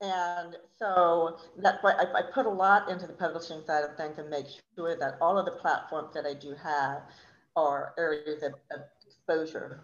and 0.00 0.56
so 0.78 1.38
that's 1.58 1.82
why 1.82 1.92
I, 1.92 2.04
I, 2.20 2.22
put 2.32 2.46
a 2.46 2.50
lot 2.50 2.88
into 2.90 3.06
the 3.06 3.12
publishing 3.12 3.62
side 3.66 3.84
of 3.84 3.96
things 3.96 4.18
and 4.18 4.28
make 4.30 4.46
sure 4.76 4.96
that 4.96 5.18
all 5.20 5.38
of 5.38 5.44
the 5.44 5.56
platforms 5.62 6.14
that 6.14 6.26
I 6.26 6.34
do 6.34 6.54
have 6.62 7.02
are 7.56 7.94
areas 7.98 8.42
of, 8.42 8.52
of 8.70 8.80
exposure 9.06 9.80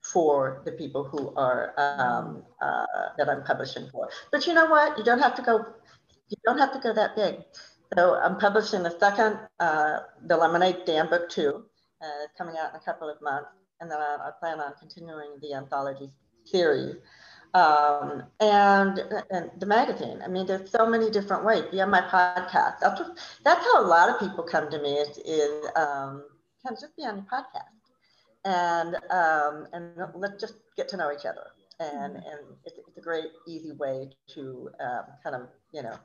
for 0.00 0.62
the 0.64 0.72
people 0.72 1.04
who 1.04 1.34
are 1.36 1.72
um, 1.78 2.42
uh, 2.60 2.86
that 3.16 3.28
I'm 3.28 3.42
publishing 3.42 3.88
for. 3.90 4.08
But 4.30 4.46
you 4.46 4.54
know 4.54 4.66
what? 4.66 4.98
You 4.98 5.04
don't 5.04 5.20
have 5.20 5.34
to 5.36 5.42
go. 5.42 5.64
You 6.28 6.36
don't 6.44 6.58
have 6.58 6.72
to 6.72 6.80
go 6.80 6.92
that 6.94 7.16
big. 7.16 7.36
So 7.96 8.14
I'm 8.16 8.38
publishing 8.38 8.82
the 8.82 8.98
second, 8.98 9.38
uh, 9.60 10.00
the 10.26 10.36
Lemonade 10.36 10.78
Stand 10.82 11.10
book 11.10 11.28
two, 11.28 11.64
uh, 12.02 12.06
coming 12.36 12.56
out 12.56 12.70
in 12.70 12.76
a 12.76 12.84
couple 12.84 13.08
of 13.08 13.20
months, 13.22 13.50
and 13.80 13.90
then 13.90 13.98
I, 13.98 14.16
I 14.20 14.30
plan 14.40 14.60
on 14.60 14.72
continuing 14.80 15.38
the 15.40 15.54
anthology 15.54 16.10
series 16.44 16.96
um, 17.54 18.24
and, 18.40 19.00
and 19.30 19.50
the 19.58 19.66
magazine. 19.66 20.20
I 20.24 20.28
mean, 20.28 20.46
there's 20.46 20.70
so 20.70 20.88
many 20.88 21.10
different 21.10 21.44
ways. 21.44 21.64
Yeah, 21.72 21.84
my 21.84 22.00
podcast. 22.00 22.80
That's 22.80 23.00
what, 23.00 23.18
that's 23.44 23.64
how 23.64 23.82
a 23.82 23.86
lot 23.86 24.08
of 24.08 24.18
people 24.18 24.42
come 24.42 24.70
to 24.70 24.78
me 24.80 24.94
is, 24.94 25.18
is 25.18 25.66
um, 25.76 26.24
can 26.66 26.76
just 26.80 26.96
be 26.96 27.04
on 27.04 27.16
your 27.16 27.26
podcast, 27.26 27.84
and 28.44 28.96
um, 29.10 29.66
and 29.72 29.92
let's 30.14 30.40
just 30.40 30.54
get 30.76 30.88
to 30.88 30.96
know 30.96 31.12
each 31.12 31.26
other. 31.26 31.46
And 31.80 32.14
mm-hmm. 32.14 32.28
and 32.28 32.56
it's, 32.64 32.78
it's 32.86 32.98
a 32.98 33.00
great 33.00 33.30
easy 33.46 33.72
way 33.72 34.10
to 34.34 34.70
um, 34.80 35.04
kind 35.22 35.36
of 35.36 35.48
you 35.72 35.82
know 35.82 35.96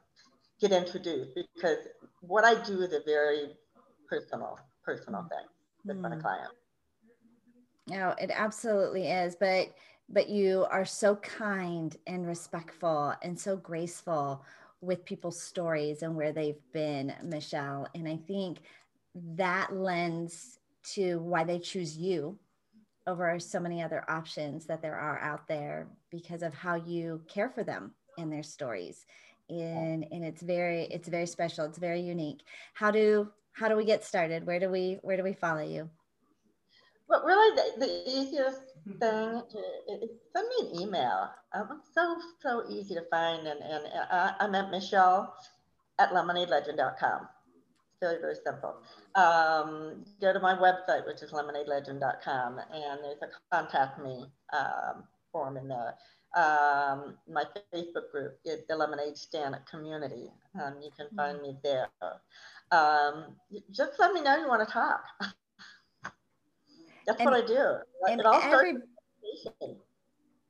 get 0.59 0.71
introduced 0.71 1.31
because 1.55 1.77
what 2.21 2.43
I 2.43 2.61
do 2.63 2.81
is 2.81 2.93
a 2.93 3.01
very 3.05 3.51
personal 4.09 4.59
personal 4.83 5.27
thing 5.29 5.47
with 5.85 5.97
mm. 5.97 6.09
my 6.09 6.15
client. 6.17 6.51
No, 7.87 8.13
it 8.19 8.31
absolutely 8.33 9.07
is, 9.07 9.35
but 9.35 9.73
but 10.09 10.29
you 10.29 10.65
are 10.71 10.85
so 10.85 11.15
kind 11.17 11.95
and 12.07 12.25
respectful 12.25 13.13
and 13.21 13.39
so 13.39 13.55
graceful 13.55 14.43
with 14.81 15.05
people's 15.05 15.41
stories 15.41 16.03
and 16.03 16.15
where 16.15 16.31
they've 16.31 16.61
been, 16.73 17.13
Michelle. 17.23 17.87
And 17.93 18.07
I 18.07 18.17
think 18.27 18.59
that 19.15 19.73
lends 19.73 20.59
to 20.93 21.19
why 21.19 21.43
they 21.43 21.59
choose 21.59 21.97
you 21.97 22.37
over 23.07 23.39
so 23.39 23.59
many 23.59 23.81
other 23.81 24.03
options 24.07 24.65
that 24.65 24.81
there 24.81 24.95
are 24.95 25.19
out 25.19 25.47
there 25.47 25.87
because 26.11 26.43
of 26.43 26.53
how 26.53 26.75
you 26.75 27.21
care 27.27 27.49
for 27.49 27.63
them 27.63 27.91
and 28.17 28.31
their 28.31 28.43
stories. 28.43 29.05
And, 29.49 30.05
and 30.11 30.23
it's 30.23 30.43
very 30.43 30.83
it's 30.91 31.07
very 31.07 31.25
special 31.25 31.65
it's 31.65 31.79
very 31.79 32.01
unique 32.01 32.41
how 32.75 32.91
do 32.91 33.31
how 33.53 33.67
do 33.67 33.75
we 33.75 33.83
get 33.83 34.05
started 34.05 34.45
where 34.45 34.59
do 34.59 34.69
we 34.69 34.99
where 35.01 35.17
do 35.17 35.23
we 35.23 35.33
follow 35.33 35.63
you 35.63 35.89
well 37.07 37.23
really 37.25 37.55
the, 37.55 37.87
the 37.87 38.03
easiest 38.07 38.69
thing 38.85 39.41
to 39.51 40.07
send 40.35 40.47
me 40.47 40.69
an 40.69 40.81
email. 40.81 41.29
Um, 41.53 41.81
so, 41.93 42.17
so 42.41 42.63
easy 42.69 42.95
to 42.95 43.03
find. 43.09 43.47
And, 43.47 43.61
and 43.61 43.83
I, 44.11 44.33
I'm 44.39 44.55
at 44.55 44.71
Michelle 44.71 45.35
at 45.99 46.11
lemonadelegend.com. 46.11 47.27
Very, 48.01 48.21
very 48.21 48.35
simple. 48.45 48.75
Um, 49.15 50.05
go 50.21 50.31
to 50.31 50.39
my 50.39 50.55
website, 50.55 51.05
which 51.05 51.21
is 51.21 51.31
lemonadelegend.com, 51.31 52.59
and 52.73 52.99
there's 53.03 53.21
a 53.21 53.55
contact 53.55 54.01
me 54.01 54.25
um, 54.53 55.03
form 55.31 55.57
in 55.57 55.67
there. 55.67 55.95
Um, 56.35 57.17
my 57.27 57.43
Facebook 57.73 58.11
group 58.11 58.39
is 58.45 58.61
the 58.69 58.75
Lemonade 58.75 59.17
Stand 59.17 59.57
Community. 59.69 60.31
Um, 60.61 60.75
you 60.81 60.91
can 60.95 61.07
find 61.15 61.41
me 61.41 61.57
there. 61.63 61.89
Um, 62.71 63.35
just 63.71 63.99
let 63.99 64.13
me 64.13 64.21
know 64.21 64.37
you 64.37 64.47
want 64.47 64.65
to 64.65 64.71
talk. 64.71 65.01
That's 67.09 67.19
and, 67.19 67.29
what 67.29 67.43
I 67.43 67.47
do. 67.47 67.75
And 68.07 68.19
it 68.19 68.25
all 68.25 68.39
every, 68.41 68.75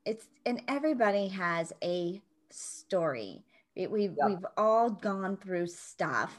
it's 0.04 0.28
and 0.44 0.62
everybody 0.68 1.28
has 1.28 1.72
a 1.82 2.20
story. 2.50 3.42
It, 3.76 3.90
we've 3.90 4.14
yep. 4.18 4.28
we've 4.28 4.46
all 4.58 4.90
gone 4.90 5.38
through 5.38 5.68
stuff, 5.68 6.36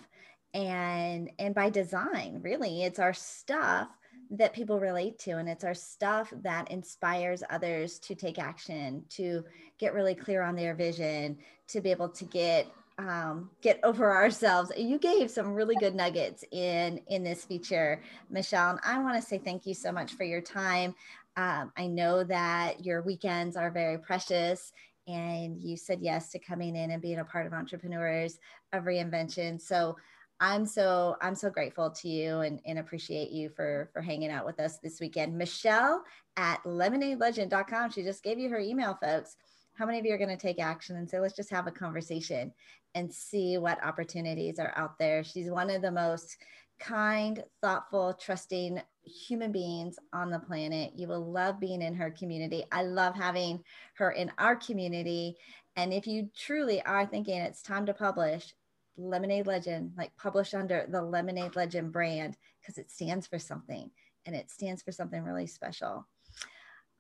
and 0.54 1.32
and 1.40 1.56
by 1.56 1.70
design, 1.70 2.40
really, 2.44 2.84
it's 2.84 3.00
our 3.00 3.14
stuff 3.14 3.88
that 4.32 4.54
people 4.54 4.80
relate 4.80 5.20
to 5.20 5.32
and 5.32 5.50
it's 5.50 5.66
our 5.66 5.74
stuff 5.74 6.34
that 6.42 6.72
inspires 6.72 7.44
others 7.50 8.00
to 8.00 8.16
take 8.16 8.40
action 8.40 9.04
to 9.10 9.44
get 9.78 9.94
really 9.94 10.16
clear 10.16 10.42
on 10.42 10.56
their 10.56 10.74
vision 10.74 11.38
to 11.68 11.82
be 11.82 11.92
able 11.92 12.08
to 12.08 12.24
get 12.24 12.66
um, 12.98 13.50
get 13.62 13.80
over 13.84 14.12
ourselves. 14.16 14.72
You 14.78 15.00
gave 15.00 15.30
some 15.30 15.54
really 15.54 15.76
good 15.76 15.96
nuggets 15.96 16.44
in 16.52 17.02
in 17.08 17.24
this 17.24 17.44
feature, 17.44 18.02
Michelle. 18.30 18.72
And 18.72 18.80
I 18.84 19.02
want 19.02 19.22
to 19.22 19.28
say 19.28 19.38
thank 19.38 19.66
you 19.66 19.74
so 19.74 19.92
much 19.92 20.14
for 20.14 20.24
your 20.24 20.42
time. 20.42 20.96
Um, 21.38 21.72
I 21.78 21.88
know 21.88 22.24
that 22.26 22.86
your 22.86 23.02
weekends 23.02 23.56
are 23.56 23.72
very 23.72 23.98
precious, 23.98 24.74
and 25.08 25.58
you 25.62 25.78
said 25.78 26.00
yes 26.02 26.30
to 26.32 26.40
coming 26.40 26.76
in 26.76 26.92
and 26.92 27.02
being 27.02 27.20
a 27.20 27.26
part 27.26 27.48
of 27.48 27.54
Entrepreneurs 27.54 28.38
of 28.74 28.84
Reinvention. 28.84 29.60
So 29.62 29.96
I'm 30.42 30.66
so 30.66 31.16
I'm 31.22 31.36
so 31.36 31.50
grateful 31.50 31.90
to 31.92 32.10
you 32.10 32.40
and, 32.40 32.60
and 32.66 32.80
appreciate 32.80 33.30
you 33.30 33.50
for 33.50 33.90
for 33.94 34.02
hanging 34.02 34.32
out 34.32 34.46
with 34.46 34.60
us 34.60 34.80
this 34.80 35.00
weekend. 35.00 35.38
Michelle 35.38 36.04
at 36.36 36.62
lemonadelegend.com. 36.64 37.92
She 37.92 38.04
just 38.04 38.24
gave 38.24 38.40
you 38.40 38.50
her 38.50 38.60
email, 38.60 38.98
folks. 39.02 39.38
How 39.76 39.86
many 39.86 40.00
of 40.00 40.06
you 40.06 40.14
are 40.14 40.18
going 40.18 40.30
to 40.30 40.38
take 40.38 40.60
action 40.60 40.98
and 40.98 41.10
say, 41.10 41.20
let's 41.20 41.36
just 41.36 41.50
have 41.50 41.68
a 41.68 41.72
conversation? 41.72 42.52
and 42.96 43.14
see 43.14 43.58
what 43.58 43.84
opportunities 43.84 44.60
are 44.60 44.74
out 44.76 44.98
there. 44.98 45.24
She's 45.24 45.50
one 45.50 45.70
of 45.70 45.82
the 45.82 45.92
most 45.92 46.38
kind, 46.80 47.44
thoughtful, 47.62 48.14
trusting 48.14 48.82
human 49.04 49.52
beings 49.52 49.98
on 50.14 50.30
the 50.30 50.40
planet. 50.40 50.94
You 50.96 51.08
will 51.08 51.32
love 51.32 51.60
being 51.60 51.82
in 51.82 51.96
her 51.96 52.12
community. 52.12 52.64
I 52.72 52.84
love 52.84 53.16
having 53.16 53.64
her 53.96 54.12
in 54.12 54.32
our 54.38 54.56
community. 54.56 55.38
And 55.76 55.94
if 55.94 56.08
you 56.08 56.30
truly 56.36 56.82
are 56.84 57.06
thinking 57.06 57.38
it's 57.38 57.62
time 57.62 57.86
to 57.86 57.94
publish, 57.94 58.54
Lemonade 58.98 59.48
Legend, 59.48 59.92
like 59.98 60.16
published 60.18 60.54
under 60.54 60.86
the 60.90 61.02
Lemonade 61.02 61.56
Legend 61.56 61.92
brand, 61.92 62.38
because 62.60 62.78
it 62.78 62.92
stands 62.92 63.28
for 63.28 63.40
something 63.40 63.90
and 64.26 64.36
it 64.36 64.52
stands 64.52 64.82
for 64.82 64.92
something 64.92 65.24
really 65.24 65.48
special. 65.48 66.08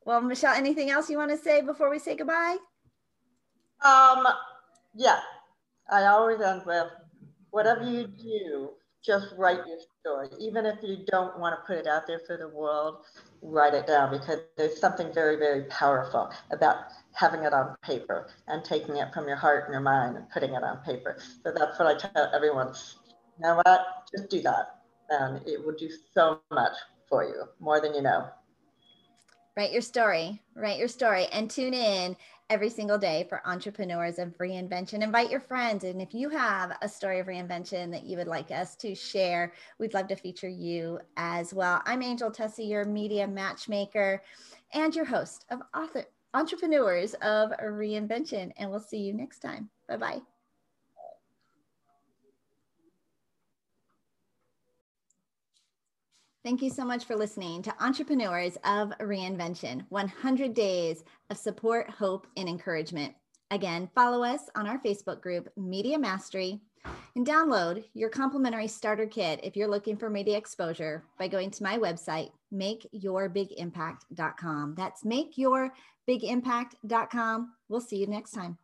Well, 0.05 0.21
Michelle, 0.21 0.55
anything 0.55 0.89
else 0.89 1.09
you 1.09 1.17
want 1.17 1.31
to 1.31 1.37
say 1.37 1.61
before 1.61 1.89
we 1.89 1.99
say 1.99 2.15
goodbye? 2.15 2.57
Um, 3.83 4.27
yeah, 4.95 5.19
I 5.89 6.05
always 6.05 6.41
end 6.41 6.63
with 6.65 6.87
whatever 7.51 7.83
you 7.83 8.07
do, 8.07 8.71
just 9.03 9.27
write 9.37 9.59
your 9.67 9.79
story. 9.99 10.29
Even 10.39 10.65
if 10.65 10.77
you 10.83 10.97
don't 11.07 11.37
want 11.39 11.55
to 11.55 11.65
put 11.65 11.77
it 11.77 11.87
out 11.87 12.05
there 12.05 12.19
for 12.25 12.37
the 12.37 12.47
world, 12.47 12.97
write 13.41 13.73
it 13.73 13.87
down 13.87 14.11
because 14.11 14.39
there's 14.57 14.79
something 14.79 15.11
very, 15.13 15.37
very 15.37 15.63
powerful 15.65 16.31
about 16.51 16.77
having 17.13 17.43
it 17.43 17.53
on 17.53 17.75
paper 17.81 18.29
and 18.47 18.63
taking 18.63 18.97
it 18.97 19.13
from 19.13 19.27
your 19.27 19.37
heart 19.37 19.65
and 19.65 19.73
your 19.73 19.81
mind 19.81 20.17
and 20.17 20.29
putting 20.29 20.53
it 20.53 20.63
on 20.63 20.77
paper. 20.77 21.17
So 21.43 21.51
that's 21.55 21.79
what 21.79 21.87
I 21.87 21.97
tell 21.97 22.31
everyone. 22.33 22.73
You 23.37 23.43
know 23.47 23.61
what? 23.65 23.81
Just 24.15 24.29
do 24.29 24.41
that. 24.41 24.81
And 25.09 25.45
it 25.47 25.65
will 25.65 25.75
do 25.75 25.89
so 26.13 26.39
much 26.51 26.73
for 27.09 27.23
you, 27.23 27.43
more 27.59 27.81
than 27.81 27.93
you 27.93 28.01
know. 28.01 28.27
Write 29.57 29.73
your 29.73 29.81
story, 29.81 30.41
write 30.55 30.79
your 30.79 30.87
story, 30.87 31.25
and 31.33 31.49
tune 31.51 31.73
in 31.73 32.15
every 32.51 32.69
single 32.69 32.97
day 32.97 33.25
for 33.29 33.41
entrepreneurs 33.47 34.19
of 34.19 34.37
reinvention. 34.37 35.01
Invite 35.01 35.31
your 35.31 35.39
friends. 35.39 35.85
And 35.85 36.01
if 36.01 36.13
you 36.13 36.27
have 36.27 36.77
a 36.81 36.89
story 36.89 37.19
of 37.19 37.27
reinvention 37.27 37.89
that 37.91 38.03
you 38.03 38.17
would 38.17 38.27
like 38.27 38.51
us 38.51 38.75
to 38.75 38.93
share, 38.93 39.53
we'd 39.79 39.93
love 39.93 40.09
to 40.09 40.17
feature 40.17 40.49
you 40.49 40.99
as 41.15 41.53
well. 41.53 41.81
I'm 41.85 42.03
Angel 42.03 42.29
Tussey, 42.29 42.65
your 42.65 42.83
media 42.83 43.25
matchmaker 43.25 44.21
and 44.73 44.93
your 44.93 45.05
host 45.05 45.45
of 45.49 45.61
author, 45.73 46.03
Entrepreneurs 46.33 47.13
of 47.21 47.51
Reinvention. 47.51 48.51
And 48.57 48.69
we'll 48.69 48.81
see 48.81 48.99
you 48.99 49.13
next 49.13 49.39
time. 49.39 49.69
Bye 49.87 49.95
bye. 49.97 50.21
Thank 56.43 56.63
you 56.63 56.71
so 56.71 56.83
much 56.83 57.05
for 57.05 57.15
listening 57.15 57.61
to 57.61 57.83
Entrepreneurs 57.83 58.57
of 58.63 58.89
Reinvention 58.99 59.85
100 59.89 60.55
Days 60.55 61.03
of 61.29 61.37
Support, 61.37 61.91
Hope, 61.91 62.25
and 62.35 62.49
Encouragement. 62.49 63.13
Again, 63.51 63.87
follow 63.93 64.23
us 64.23 64.49
on 64.55 64.65
our 64.65 64.79
Facebook 64.79 65.21
group, 65.21 65.49
Media 65.55 65.99
Mastery, 65.99 66.59
and 67.15 67.27
download 67.27 67.83
your 67.93 68.09
complimentary 68.09 68.67
starter 68.67 69.05
kit 69.05 69.39
if 69.43 69.55
you're 69.55 69.67
looking 69.67 69.95
for 69.95 70.09
media 70.09 70.35
exposure 70.35 71.03
by 71.19 71.27
going 71.27 71.51
to 71.51 71.61
my 71.61 71.77
website, 71.77 72.31
makeyourbigimpact.com. 72.51 74.73
That's 74.75 75.03
makeyourbigimpact.com. 75.03 77.53
We'll 77.69 77.81
see 77.81 77.97
you 77.97 78.07
next 78.07 78.31
time. 78.31 78.57